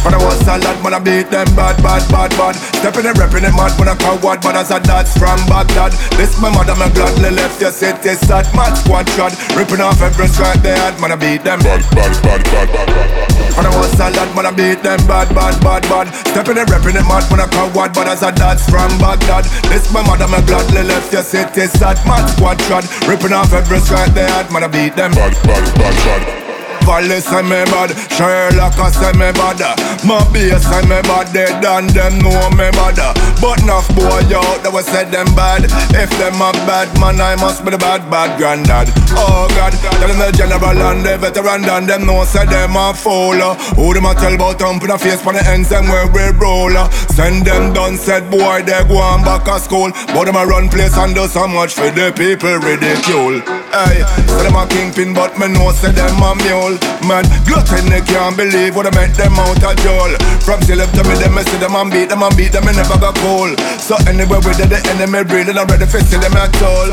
For 0.00 0.08
the 0.08 0.16
was 0.16 0.40
salad, 0.48 0.80
man, 0.80 0.96
I 0.96 0.98
beat 0.98 1.28
them 1.28 1.44
bad, 1.52 1.76
bad, 1.84 2.00
bad, 2.08 2.32
bad. 2.32 2.56
Stepping 2.80 3.04
and 3.04 3.16
repping 3.20 3.44
it 3.44 3.52
mad, 3.52 3.76
when 3.76 3.84
I 3.84 3.96
coward, 4.00 4.40
but 4.40 4.56
as 4.56 4.72
a 4.72 4.80
dance 4.80 5.12
from 5.12 5.36
Baghdad. 5.44 5.92
This 6.16 6.40
my 6.40 6.48
mother, 6.48 6.72
my 6.72 6.88
gladly 6.88 7.28
left 7.28 7.60
your 7.60 7.68
city, 7.70 8.16
sad, 8.16 8.48
mad 8.56 8.80
squad 8.80 9.04
trod. 9.12 9.36
Ripping 9.52 9.84
off 9.84 10.00
every 10.00 10.28
strike 10.32 10.64
they 10.64 10.72
had, 10.72 10.96
man, 11.04 11.12
I 11.12 11.20
beat 11.20 11.44
them 11.44 11.60
bad, 11.60 11.84
bad, 11.92 12.16
bad, 12.24 12.40
bad, 12.48 12.68
bad, 12.72 12.88
bad. 12.88 13.30
The 13.60 13.68
was 13.76 13.92
salad, 13.92 14.32
man, 14.32 14.48
I 14.48 14.52
beat 14.56 14.80
them 14.80 15.04
bad, 15.04 15.28
bad, 15.36 15.60
bad, 15.60 15.82
bad. 15.84 16.08
Stepping 16.32 16.56
and 16.56 16.68
repping 16.72 16.96
it 16.96 17.04
mad, 17.04 17.28
when 17.28 17.44
I 17.44 17.46
coward, 17.52 17.92
but 17.92 18.08
as 18.08 18.24
a 18.24 18.32
dance 18.32 18.64
from 18.64 18.88
Baghdad. 18.96 19.44
This 19.68 19.92
my 19.92 20.00
mother, 20.00 20.24
my 20.32 20.40
gladly 20.48 20.80
left 20.80 21.12
your 21.12 21.22
city, 21.22 21.68
sad, 21.68 22.00
mad 22.08 22.24
squad 22.32 22.56
trod. 22.64 22.88
Ripping 23.04 23.36
off 23.36 23.52
every 23.52 23.84
strike 23.84 24.16
they 24.16 24.24
had, 24.24 24.48
man, 24.48 24.64
I 24.64 24.68
beat 24.72 24.96
them 24.96 25.12
bad, 25.12 25.36
bad, 25.44 25.64
bad, 25.76 25.96
bad. 26.08 26.49
Valley 26.84 27.20
say 27.20 27.42
me 27.42 27.62
bad, 27.70 27.94
Sherlock 28.12 28.78
I 28.78 28.90
say 28.90 29.12
me 29.12 29.30
bad. 29.32 29.60
My 30.04 30.18
base 30.32 30.64
say 30.64 30.82
me 30.90 30.98
bad, 31.06 31.28
they 31.32 31.46
done 31.60 31.86
them 31.88 32.18
know 32.18 32.50
me 32.50 32.68
bad. 32.74 32.98
But 33.40 33.62
enough 33.62 33.88
boy 33.94 34.26
out 34.34 34.60
that 34.64 34.72
we 34.74 34.82
say 34.82 35.04
them 35.06 35.30
bad. 35.38 35.70
If 35.94 36.10
them 36.18 36.40
a 36.42 36.50
bad 36.66 36.90
man, 37.00 37.20
I 37.20 37.36
must 37.36 37.64
be 37.64 37.70
the 37.70 37.78
bad, 37.78 38.10
bad 38.10 38.36
granddad. 38.38 38.90
Oh 39.14 39.46
God, 39.54 39.72
tell 39.78 40.08
them 40.08 40.18
the 40.18 40.32
general 40.34 40.76
and 40.90 41.06
the 41.06 41.16
veteran 41.18 41.64
and 41.64 41.86
them 41.88 42.06
know 42.06 42.24
say 42.24 42.44
them 42.46 42.76
a 42.76 42.92
fool. 42.92 43.38
Who 43.78 43.94
them 43.94 44.06
a 44.06 44.14
tell 44.14 44.34
about 44.34 44.58
thumping 44.58 44.90
a 44.90 44.98
face 44.98 45.22
for 45.22 45.32
the 45.32 45.42
ends 45.46 45.68
them 45.68 45.88
where 45.88 46.10
we 46.10 46.34
roll. 46.36 46.74
Send 47.14 47.46
them 47.46 47.72
done, 47.72 47.96
said 47.96 48.30
boy 48.30 48.62
they 48.62 48.82
go 48.88 48.98
on 48.98 49.22
back 49.22 49.44
to 49.44 49.58
school. 49.60 49.90
But 50.12 50.26
them 50.26 50.36
a 50.36 50.44
run 50.44 50.68
place 50.68 50.96
and 50.96 51.14
do 51.14 51.26
so 51.28 51.46
much 51.46 51.74
for 51.74 51.90
the 51.90 52.12
people 52.12 52.58
ridicule. 52.58 53.40
Hey, 53.70 54.02
say 54.26 54.42
them 54.42 54.58
a 54.58 54.66
kingpin 54.66 55.14
but 55.14 55.38
me 55.38 55.48
know 55.48 55.70
say 55.72 55.92
them 55.92 56.18
a 56.22 56.34
mule 56.34 56.69
Man, 57.06 57.24
glutton 57.48 57.88
they 57.88 58.02
can't 58.04 58.36
believe 58.36 58.76
what 58.76 58.86
I 58.86 58.92
make 58.94 59.14
them 59.16 59.34
out 59.38 59.58
of 59.58 59.74
jail. 59.82 60.12
From 60.44 60.60
till 60.66 60.80
up 60.80 60.90
to 60.94 61.02
me, 61.06 61.14
them 61.18 61.38
I 61.38 61.42
see 61.46 61.58
them 61.58 61.74
and 61.74 61.90
beat 61.90 62.08
them 62.10 62.22
and 62.22 62.34
beat 62.36 62.52
them 62.52 62.66
and 62.68 62.76
never 62.76 62.98
got 62.98 63.14
cool 63.22 63.50
So 63.80 63.96
anywhere 64.06 64.42
with 64.44 64.58
the 64.60 64.78
enemy 64.92 65.24
breathing, 65.24 65.56
I'm 65.56 65.66
ready 65.66 65.86
for 65.86 66.00
see 66.00 66.20
them 66.20 66.36
at 66.36 66.54
all. 66.62 66.90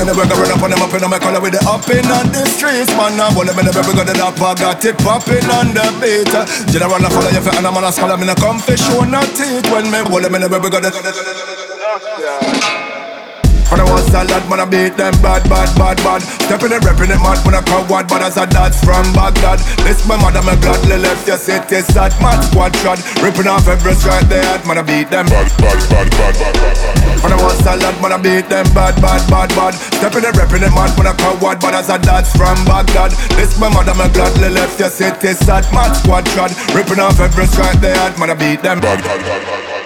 Anywhere 0.00 0.26
I 0.26 0.34
run 0.34 0.52
up 0.52 0.62
on 0.62 0.70
them 0.70 0.82
up 0.82 0.94
in 0.94 1.04
my 1.08 1.18
color 1.18 1.40
with 1.40 1.54
the 1.54 1.62
up 1.64 1.86
in 1.88 2.06
on 2.10 2.28
the 2.34 2.42
streets 2.50 2.90
Man, 2.98 3.18
I'm 3.20 3.34
one 3.34 3.48
of 3.48 3.56
them 3.56 3.68
every 3.68 3.94
got 3.94 4.06
the 4.06 4.14
up, 4.20 4.36
got 4.36 4.84
it 4.84 4.96
popping 5.00 5.46
on 5.54 5.72
the 5.72 5.86
beat. 6.02 6.32
General, 6.72 7.00
I 7.00 7.08
follow 7.08 7.30
you 7.30 7.42
for 7.44 7.54
and 7.54 7.66
I'm 7.66 7.76
on 7.76 7.84
a 7.84 7.92
scholar, 7.92 8.14
I'm 8.14 8.22
in 8.22 8.30
a 8.30 8.36
comfy 8.36 8.76
show, 8.76 9.04
not 9.04 9.30
it 9.36 9.64
When 9.70 9.90
me, 9.90 10.02
one 10.06 10.24
of 10.24 10.32
them 10.32 10.42
every 10.42 10.70
got 10.70 10.82
the 10.82 10.90
for 10.90 12.83
was 14.14 14.28
salad, 14.28 14.48
man, 14.48 14.60
I 14.60 14.66
beat 14.66 14.96
them 14.96 15.14
bad, 15.22 15.42
bad, 15.50 15.70
bad, 15.74 15.96
bad. 15.98 16.22
Stepping 16.46 16.72
and 16.72 16.82
repping 16.82 17.10
it 17.10 17.18
mad, 17.18 17.38
when 17.44 17.54
I 17.54 17.62
coward, 17.62 18.06
but 18.06 18.22
as 18.22 18.36
a 18.36 18.46
dance 18.46 18.78
from 18.82 19.02
Baghdad. 19.12 19.58
This 19.82 20.06
my 20.06 20.16
mother, 20.16 20.42
my 20.42 20.54
gladly 20.56 20.98
left 20.98 21.26
your 21.26 21.36
city, 21.36 21.82
sad, 21.82 22.14
mad 22.22 22.40
squad 22.46 22.74
trod. 22.80 23.02
Ripping 23.22 23.46
off 23.46 23.66
every 23.66 23.94
strike 23.94 24.28
they 24.28 24.42
had, 24.42 24.66
man, 24.66 24.78
I 24.78 24.82
beat 24.82 25.10
them 25.10 25.26
bad, 25.26 25.50
bad, 25.58 25.80
bad, 25.90 26.08
bad, 26.14 26.34
bad, 26.38 26.54
the 27.24 27.36
was 27.42 27.58
salad, 27.64 27.96
man, 28.00 28.12
I 28.12 28.18
beat 28.18 28.46
them 28.48 28.66
bad, 28.74 28.94
bad, 29.02 29.22
bad, 29.30 29.50
bad. 29.50 29.74
Stepping 29.98 30.24
and 30.24 30.36
repping 30.36 30.62
it 30.62 30.72
mad, 30.72 30.94
when 30.96 31.06
I 31.06 31.14
coward, 31.18 31.58
but 31.60 31.74
as 31.74 31.90
a 31.90 31.98
dance 31.98 32.30
from 32.36 32.56
Baghdad. 32.64 33.12
This 33.34 33.58
my 33.58 33.68
mother, 33.68 33.94
my 33.94 34.08
gladly 34.08 34.50
left 34.50 34.78
your 34.78 34.90
city, 34.90 35.34
sad, 35.34 35.66
mad 35.74 35.92
squad 35.94 36.26
trod. 36.32 36.52
Ripping 36.74 37.00
off 37.00 37.18
every 37.18 37.46
strike 37.46 37.80
they 37.80 37.92
had, 37.92 38.18
man, 38.18 38.30
I 38.30 38.34
beat 38.34 38.62
them 38.62 38.80
bad, 38.80 39.02
bad, 39.02 39.20
bad, 39.20 39.42
bad. 39.42 39.83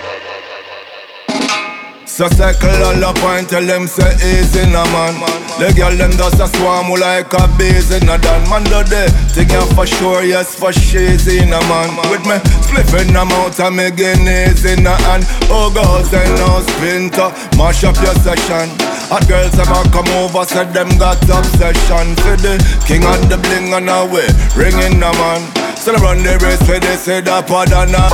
So 2.19 2.27
circle 2.31 2.83
all 2.83 3.05
up 3.05 3.23
and 3.23 3.49
tell 3.49 3.65
them 3.65 3.87
say 3.87 4.11
easy 4.17 4.67
no 4.67 4.83
man. 4.91 5.15
The 5.61 5.73
girl 5.77 5.95
them 5.95 6.11
just 6.11 6.41
a 6.41 6.49
swarm 6.49 6.91
like 6.99 7.33
a 7.33 7.47
bees 7.57 7.93
in 7.93 8.09
a 8.09 8.19
dan 8.19 8.43
Man 8.51 8.65
do 8.65 8.83
the 8.83 9.07
thing 9.31 9.47
for 9.77 9.87
sure, 9.87 10.25
yes 10.25 10.59
for 10.59 10.73
she's 10.73 11.29
in 11.29 11.53
a 11.53 11.61
man. 11.71 11.95
With 12.11 12.27
me 12.27 12.43
spliffing 12.67 13.13
them 13.15 13.31
out 13.39 13.61
and 13.61 13.77
me 13.77 13.93
guineas 13.93 14.65
in 14.65 14.85
a 14.85 14.97
hand 15.07 15.23
Oh 15.47 15.71
girls 15.71 16.11
they 16.11 16.27
no 16.43 16.59
splinter, 16.67 17.31
mash 17.57 17.85
up 17.85 17.95
your 18.03 18.17
session 18.17 18.98
Hot 19.09 19.25
girls 19.27 19.57
them 19.57 19.73
come 19.89 20.09
over, 20.21 20.45
said 20.45 20.69
them 20.77 20.93
got 21.01 21.17
obsession 21.25 22.13
For 22.21 22.37
the 22.37 22.61
king 22.85 23.05
and 23.09 23.25
the 23.33 23.41
bling 23.41 23.73
on 23.73 23.89
the 23.89 24.05
way, 24.13 24.29
ringing 24.53 25.01
the 25.01 25.09
man. 25.17 25.41
Still 25.79 25.97
run 26.03 26.21
the 26.27 26.37
race 26.43 26.61
for 26.67 26.77
this, 26.77 27.07
say 27.07 27.23
that 27.23 27.47
part 27.47 27.71
and 27.71 27.95
a 27.95 28.05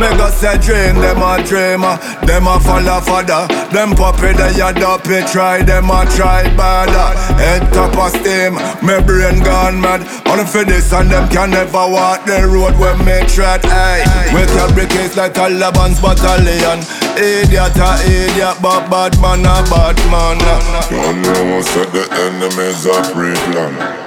Make 0.00 0.18
us 0.18 0.42
a 0.42 0.56
dream, 0.56 0.96
them 0.96 1.20
a 1.20 1.38
dreamer 1.44 2.00
Them 2.24 2.48
a 2.48 2.56
follow 2.58 3.04
father. 3.04 3.44
Them 3.68 3.92
puppy, 3.92 4.32
they 4.32 4.56
a 4.58 4.72
duppy 4.72 5.20
Try, 5.28 5.60
them 5.60 5.92
a 5.92 6.08
try 6.16 6.48
badder 6.56 7.12
Head 7.36 7.68
top 7.70 7.94
of 8.00 8.16
steam, 8.16 8.56
my 8.80 8.96
brain 9.04 9.44
gone 9.44 9.78
mad. 9.78 10.08
Only 10.24 10.48
for 10.48 10.64
this 10.64 10.90
and 10.96 11.12
them 11.12 11.28
can 11.28 11.52
never 11.52 11.84
walk 11.84 12.24
the 12.24 12.48
road 12.48 12.74
when 12.80 12.96
me 13.04 13.20
tread 13.28 13.60
Hey, 13.68 14.00
with 14.32 14.48
carry 14.56 14.88
case 14.88 15.14
like 15.20 15.36
Taliban's 15.36 16.00
battalion. 16.00 16.80
Idiot 17.20 17.76
a 17.76 17.90
idiot, 18.08 18.56
but 18.64 18.88
bad 18.88 19.20
man 19.20 19.44
a 19.44 19.60
bad 19.68 20.00
man 20.08 20.15
Don't 20.16 21.20
know 21.20 21.60
said 21.62 21.92
the 21.92 22.06
enemies 22.10 22.86
are 22.86 23.04
pre-planned 23.12 24.06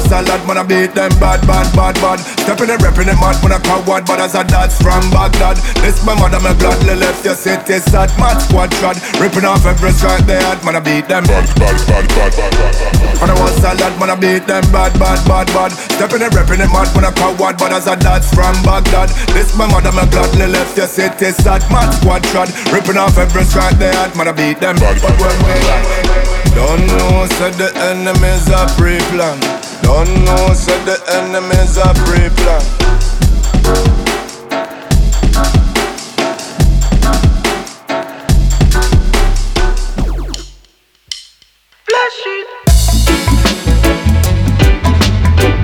The 0.00 0.16
was 0.16 0.46
man, 0.48 0.56
I 0.56 0.64
beat 0.64 0.94
them 0.96 1.12
bad, 1.20 1.44
bad, 1.44 1.68
bad, 1.76 1.94
bad. 2.00 2.18
Stepping 2.40 2.72
and 2.72 2.80
repping 2.80 3.12
it 3.12 3.18
mad, 3.20 3.36
man, 3.44 3.52
I 3.52 3.60
coward, 3.60 4.08
but 4.08 4.16
as 4.16 4.34
a 4.34 4.42
dance 4.44 4.80
from 4.80 5.04
Baghdad. 5.12 5.60
This 5.84 6.00
my 6.04 6.16
mother, 6.16 6.40
my 6.40 6.56
gladly 6.56 6.96
left 6.96 7.20
your 7.24 7.36
city, 7.36 7.76
sad, 7.84 8.08
mad 8.16 8.40
squad 8.40 8.72
trod. 8.80 8.96
Ripping 9.20 9.44
off 9.44 9.66
every 9.66 9.92
strike 9.92 10.24
they 10.24 10.40
had, 10.40 10.64
man, 10.64 10.76
I 10.76 10.80
beat 10.80 11.04
them 11.04 11.24
bad, 11.28 11.44
bad, 11.60 11.76
bad, 11.84 12.06
bad, 12.16 12.32
bad, 12.32 12.52
bad. 12.56 13.28
The 13.28 13.34
was 13.44 13.54
salad, 13.60 13.92
man, 14.00 14.10
I 14.10 14.16
beat 14.16 14.46
them 14.48 14.64
bad, 14.72 14.96
bad, 14.96 15.20
bad, 15.28 15.46
bad. 15.52 15.72
Stepping 16.00 16.22
and 16.24 16.32
repping 16.32 16.64
it 16.64 16.70
mad, 16.72 16.88
man, 16.96 17.04
I 17.04 17.12
coward, 17.12 17.56
but 17.60 17.72
as 17.72 17.84
a 17.84 17.96
dance 17.96 18.32
from 18.32 18.56
Baghdad. 18.64 19.12
This 19.36 19.52
my 19.52 19.68
mother, 19.68 19.92
my 19.92 20.08
gladly 20.08 20.48
left 20.48 20.80
your 20.80 20.88
city, 20.88 21.28
sad, 21.36 21.60
mad 21.68 21.92
squad 22.00 22.24
trod. 22.32 22.48
Ripping 22.72 22.96
off 22.96 23.18
every 23.20 23.44
strike 23.44 23.76
they 23.76 23.92
had, 23.92 24.16
man, 24.16 24.28
I 24.28 24.32
beat 24.32 24.64
them 24.64 24.80
bad, 24.80 24.96
but 25.02 25.12
when 25.20 25.36
we 25.44 25.60
don't 26.56 26.86
know, 26.88 27.26
said 27.36 27.54
the 27.60 27.68
enemies 27.76 28.48
are 28.48 28.68
pre-planned. 28.80 29.49
Don't 29.90 30.24
know, 30.24 30.54
said 30.54 30.84
the 30.86 30.96
enemies 31.18 31.76
are 31.76 31.92
pre-planned. 32.06 32.62
Flash 41.86 42.22
it. 42.36 42.46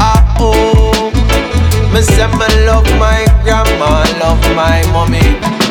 Ah 0.00 0.36
oh, 0.40 1.12
me 1.94 2.02
say 2.02 2.26
me 2.26 2.48
love 2.66 2.84
my 2.98 3.22
grandma, 3.44 4.02
love 4.18 4.42
my 4.56 4.82
mommy. 4.90 5.22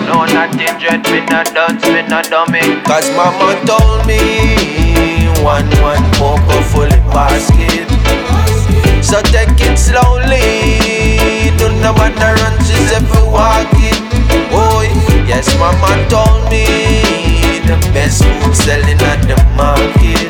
No 0.08 0.24
nothing 0.32 0.80
dread, 0.80 1.04
me 1.12 1.20
not 1.26 1.54
dance, 1.54 1.84
me 1.88 2.08
not 2.08 2.30
dummy. 2.30 2.82
Cause 2.88 3.12
mama 3.18 3.52
told 3.68 4.08
me 4.08 5.28
one 5.44 5.70
one 5.84 6.06
poker 6.14 6.62
fully 6.72 7.00
basket. 7.12 7.75
So 9.16 9.22
take 9.32 9.56
it 9.64 9.80
slowly. 9.80 10.44
Do 11.56 11.72
not 11.80 11.96
matter 11.96 12.36
run, 12.36 12.56
she's 12.68 12.92
every 12.92 13.24
walk 13.32 13.72
it. 13.80 13.96
Boy, 14.52 14.92
yes, 15.24 15.48
mama 15.56 15.88
told 16.12 16.44
me 16.52 16.68
the 17.64 17.80
best 17.96 18.28
food 18.28 18.52
selling 18.52 19.00
at 19.08 19.24
the 19.24 19.40
market. 19.56 20.28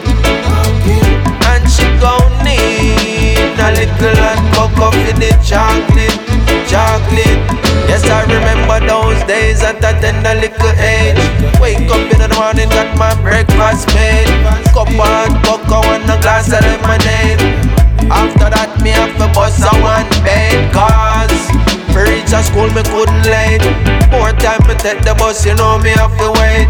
And 1.49 1.65
she 1.65 1.81
gon' 1.97 2.29
need 2.45 3.57
a 3.57 3.73
little 3.73 4.13
hot 4.21 4.37
cocoa 4.53 4.93
for 4.93 5.17
the 5.17 5.33
chocolate, 5.41 6.21
chocolate. 6.69 7.41
Yes, 7.89 8.05
I 8.05 8.21
remember 8.29 8.85
those 8.85 9.17
days 9.25 9.63
at 9.63 9.81
a 9.81 9.97
tender 9.97 10.37
little 10.37 10.73
age. 10.77 11.17
Wake 11.57 11.89
up 11.89 12.05
in 12.13 12.21
the 12.21 12.29
morning, 12.37 12.69
got 12.69 12.93
my 13.01 13.19
breakfast 13.23 13.89
made. 13.97 14.29
Cup 14.77 14.93
of 14.93 15.33
cocoa 15.41 15.81
and 15.89 16.05
a 16.05 16.21
glass 16.21 16.53
of 16.53 16.61
lemonade. 16.61 17.64
After 18.11 18.49
that, 18.49 18.77
me 18.83 18.91
have 18.91 19.13
to 19.17 19.27
bust 19.33 19.63
a 19.65 19.73
one 19.81 20.07
bed 20.21 20.71
cause 20.73 21.49
For 21.93 22.05
reach 22.05 22.31
a 22.33 22.41
school, 22.43 22.69
me 22.73 22.83
couldn't 22.85 23.25
late. 23.25 23.65
More 24.13 24.31
time 24.37 24.61
me 24.67 24.75
take 24.77 25.01
the 25.01 25.15
bus, 25.17 25.45
you 25.45 25.55
know 25.55 25.79
me 25.79 25.89
have 25.97 26.13
to 26.21 26.29
wait. 26.37 26.69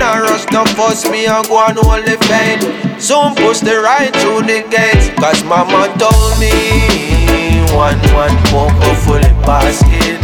Now 0.00 0.22
rush, 0.22 0.48
no 0.50 0.64
fuss, 0.64 1.04
me 1.10 1.26
and 1.26 1.46
go 1.46 1.58
on 1.60 1.76
only 1.84 2.16
fade 2.24 2.64
Soon 2.98 3.34
push 3.34 3.60
the 3.60 3.80
ride 3.84 4.16
through 4.16 4.48
the 4.48 4.64
gates 4.72 5.12
Cause 5.20 5.44
mama 5.44 5.92
told 6.00 6.40
me 6.40 7.60
One, 7.76 8.00
one 8.16 8.32
poker 8.48 8.94
fully 9.04 9.28
basket. 9.44 10.16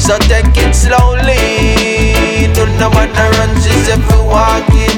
So 0.00 0.16
take 0.32 0.56
it 0.56 0.72
slowly 0.74 2.48
Do 2.56 2.64
not 2.80 2.96
matter 2.96 3.28
run, 3.36 3.52
she's 3.60 3.88
if 3.92 4.00
you 4.10 4.24
walk 4.24 4.64
it. 4.72 4.96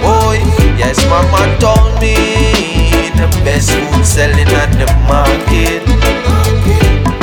Boy, 0.00 0.38
yes 0.78 1.02
mama 1.10 1.42
told 1.58 2.00
me 2.00 2.77
the 3.18 3.26
best 3.42 3.70
food 3.74 4.06
selling 4.06 4.46
at 4.54 4.70
the 4.78 4.86
market. 5.10 5.82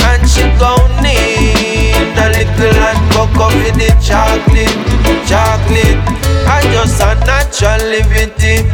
And 0.04 0.22
she 0.28 0.44
gon' 0.60 0.92
need 1.00 1.96
a 2.20 2.28
little 2.36 2.74
hot 2.84 3.00
cocoa 3.16 3.48
for 3.48 3.72
the 3.80 3.88
chocolate, 4.04 4.76
chocolate. 5.24 5.96
I 6.44 6.60
just 6.72 7.00
a 7.00 7.16
natural 7.24 7.80
livity. 7.88 8.68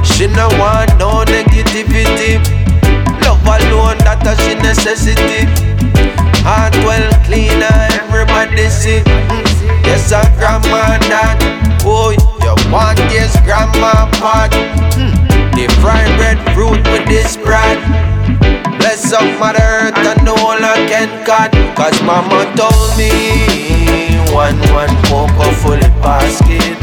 She 0.00 0.26
no 0.32 0.48
want 0.56 0.96
no 0.98 1.24
negativity. 1.28 2.40
Love 3.20 3.44
alone 3.44 3.98
that 4.08 4.24
a 4.24 4.32
she 4.40 4.54
necessity. 4.56 5.44
Heart 6.42 6.74
well 6.88 7.08
cleaner, 7.28 7.76
everybody 8.00 8.68
see. 8.68 9.04
Mm. 9.04 9.44
Yes, 9.84 10.10
a 10.10 10.24
grandma 10.40 10.96
that. 11.12 11.36
Oh, 11.84 12.10
you 12.10 12.72
want 12.72 12.98
yes, 13.12 13.36
grandma 13.44 14.08
pot. 14.18 14.50
Mm. 14.96 15.31
Fried 15.80 16.16
bread 16.18 16.38
fruit 16.54 16.82
with 16.90 17.06
this 17.06 17.36
bread. 17.36 17.78
Bless 18.78 19.12
up 19.12 19.22
Mother 19.38 19.62
Earth 19.62 19.98
and 19.98 20.28
all 20.28 20.58
I 20.58 20.74
can 20.90 21.10
cut. 21.24 21.52
Cause 21.76 22.00
mama 22.02 22.50
told 22.56 22.96
me 22.98 23.10
one, 24.34 24.58
one 24.74 24.94
cocoa 25.06 25.52
full 25.62 25.78
basket. 26.02 26.78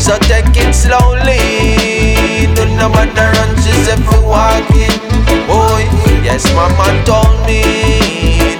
So 0.00 0.16
take 0.24 0.48
it 0.56 0.72
slowly. 0.72 2.48
Do 2.54 2.64
not 2.76 2.92
matter 2.92 3.28
run, 3.36 3.56
said 3.84 4.00
for 4.04 4.20
walking. 4.24 4.96
Boy, 5.46 5.84
yes, 6.24 6.44
mama 6.54 6.88
told 7.04 7.36
me 7.46 7.62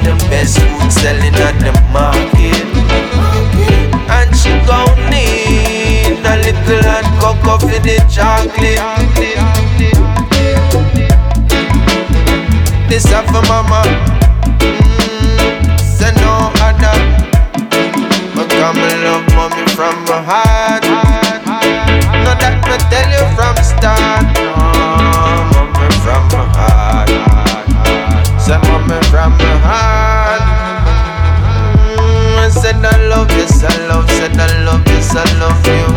the 0.04 0.12
best 0.28 0.58
food 0.58 0.92
selling 0.92 1.34
at 1.48 1.56
the 1.64 1.72
market. 1.96 2.66
And 4.10 4.36
she 4.36 4.50
gon' 4.66 5.10
need 5.10 5.87
little 6.52 6.80
hot 6.88 7.04
cocoa 7.20 7.58
for 7.60 7.78
the 7.84 7.96
chocolate. 8.08 8.80
This 12.88 13.04
up 13.12 13.26
for 13.26 13.42
mama. 13.48 13.82
Mm, 14.64 15.78
say 15.78 16.12
no 16.24 16.48
other. 16.64 16.96
But 18.34 18.48
come 18.48 18.78
and 18.80 19.02
love 19.04 19.26
mommy 19.36 19.64
from 19.76 19.96
my 20.08 20.22
heart. 20.24 20.84
No, 22.24 22.32
that 22.40 22.56
me 22.64 22.76
tell 22.88 23.08
you 23.12 23.24
from 23.36 23.56
start. 23.60 24.24
No, 24.40 24.56
mommy 25.52 25.88
from 26.00 26.22
my 26.32 26.44
heart. 26.56 27.10
Say 28.40 28.56
mommy 28.64 28.96
from 29.12 29.32
my 29.36 29.52
heart. 29.68 30.42
Mm, 31.92 32.38
I 32.40 32.48
said 32.48 32.80
I 32.80 32.96
love 33.08 33.30
you, 33.36 33.44
I 33.44 33.86
love, 33.88 34.08
said 34.16 34.32
I 34.40 34.48
love 34.64 34.86
you, 34.88 34.96
I 34.96 35.24
love 35.40 35.66
you. 35.66 35.87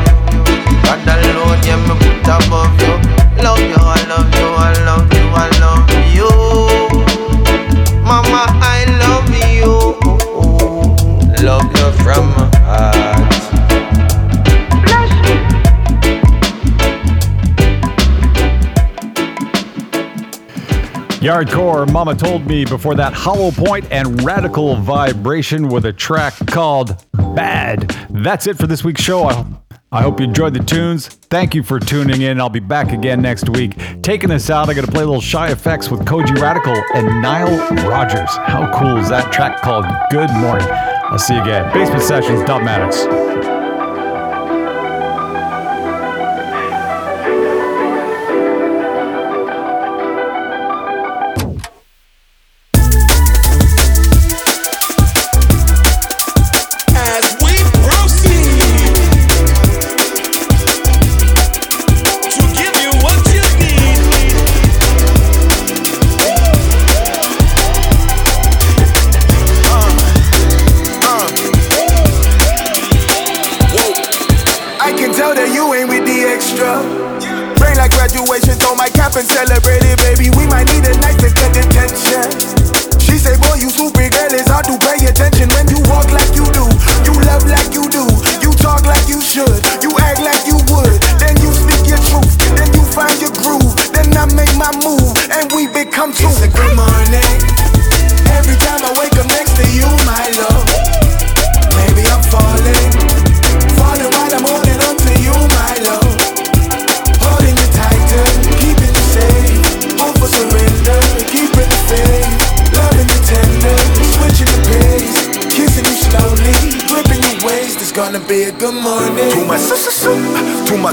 God 1.61 1.67
alone, 1.67 1.67
yeah, 1.67 1.77
me 1.87 1.93
put 1.99 2.27
above 2.27 2.81
you. 2.81 2.93
Love 3.43 3.59
you, 3.59 3.75
I 3.77 4.05
love 4.07 4.33
you, 4.35 4.47
I 4.57 4.73
love 4.85 5.13
you, 5.13 5.23
I 5.33 5.49
love 5.59 5.89
you. 6.15 6.29
Mama, 8.03 8.45
I 8.61 8.85
love 8.99 9.29
you. 9.33 9.71
Love 11.45 11.69
you 11.75 11.91
from 12.03 12.25
my 12.29 12.45
heart. 12.57 13.21
Yaarcode, 21.21 21.91
Mama 21.91 22.15
Told 22.15 22.47
Me 22.47 22.65
before 22.65 22.95
that 22.95 23.13
Hollow 23.13 23.51
Point 23.51 23.85
and 23.91 24.07
Radikal 24.21 24.81
Vibration 24.81 25.67
with 25.67 25.85
a 25.85 25.93
track 25.93 26.33
called 26.47 27.05
Bad. 27.35 27.95
That's 28.09 28.47
it 28.47 28.57
for 28.57 28.65
this 28.65 28.83
week's 28.83 29.01
show. 29.01 29.25
I, 29.25 29.45
I 29.93 30.01
hope 30.01 30.21
you 30.21 30.25
enjoyed 30.25 30.53
the 30.53 30.63
tunes. 30.63 31.07
Thank 31.07 31.53
you 31.53 31.63
for 31.63 31.77
tuning 31.77 32.21
in. 32.21 32.39
I'll 32.39 32.49
be 32.49 32.61
back 32.61 32.93
again 32.93 33.21
next 33.21 33.49
week. 33.49 33.75
Taking 34.01 34.31
us 34.31 34.49
out, 34.49 34.69
I 34.69 34.73
got 34.73 34.85
to 34.85 34.91
play 34.91 35.03
a 35.03 35.05
little 35.05 35.19
SHY 35.19 35.49
FX 35.51 35.91
with 35.91 36.05
Kojey 36.05 36.39
Radical 36.39 36.81
and 36.95 37.21
Nile 37.21 37.57
Rodgers. 37.89 38.29
How 38.37 38.71
cool 38.79 38.95
is 38.95 39.09
that 39.09 39.33
track 39.33 39.61
called 39.61 39.85
Good 40.09 40.31
Morning? 40.31 40.67
I'll 40.69 41.19
see 41.19 41.35
you 41.35 41.41
again. 41.41 41.65
Bassment 41.73 42.03
Sessions, 42.03 42.41
Dub 42.43 42.61
As 42.61 43.60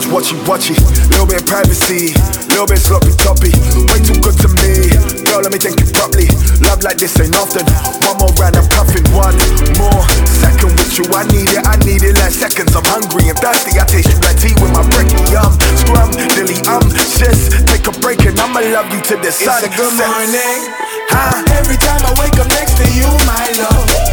watchy 0.09 0.37
watchy. 0.49 0.75
Little 1.11 1.27
bit 1.27 1.45
privacy, 1.47 2.13
little 2.49 2.67
bit 2.67 2.81
sloppy 2.81 3.13
toppy. 3.21 3.53
Way 3.89 4.01
too 4.01 4.17
good 4.21 4.37
to 4.41 4.49
me. 4.61 4.89
Girl, 5.25 5.41
let 5.45 5.53
me 5.53 5.59
think 5.59 5.81
you 5.81 5.87
properly. 5.93 6.29
Love 6.65 6.83
like 6.83 6.99
this 6.99 7.19
ain't 7.21 7.37
often. 7.37 7.65
One 8.05 8.17
more 8.19 8.33
round, 8.41 8.57
I'm 8.57 8.67
puffing 8.73 9.05
one 9.13 9.37
more 9.77 10.05
second 10.29 10.73
with 10.77 10.97
you. 10.99 11.05
I 11.13 11.25
need 11.33 11.53
it, 11.53 11.63
I 11.65 11.77
need 11.85 12.03
it 12.03 12.17
like 12.19 12.33
seconds. 12.33 12.75
I'm 12.75 12.85
hungry 12.89 13.29
and 13.29 13.39
thirsty. 13.39 13.77
I 13.79 13.85
taste 13.85 14.09
you 14.09 14.19
like 14.25 14.41
tea 14.41 14.57
with 14.61 14.73
my 14.73 14.85
brekkie. 14.89 15.21
Um, 15.37 15.53
scrum, 15.77 16.11
dilly, 16.35 16.59
um, 16.69 16.85
sis. 16.97 17.53
Take 17.69 17.87
a 17.87 17.95
break 18.01 18.25
and 18.25 18.39
I'ma 18.41 18.61
love 18.73 18.89
you 18.93 19.01
to 19.13 19.15
the 19.21 19.31
sun. 19.33 19.61
It's 19.61 19.69
a 19.69 19.71
good 19.77 19.95
morning. 19.95 20.61
Huh? 21.13 21.45
Every 21.61 21.77
time 21.77 22.01
I 22.05 22.13
wake 22.21 22.37
up 22.41 22.49
next 22.49 22.77
to 22.81 22.87
you, 22.97 23.09
my 23.27 23.45
love. 23.61 24.08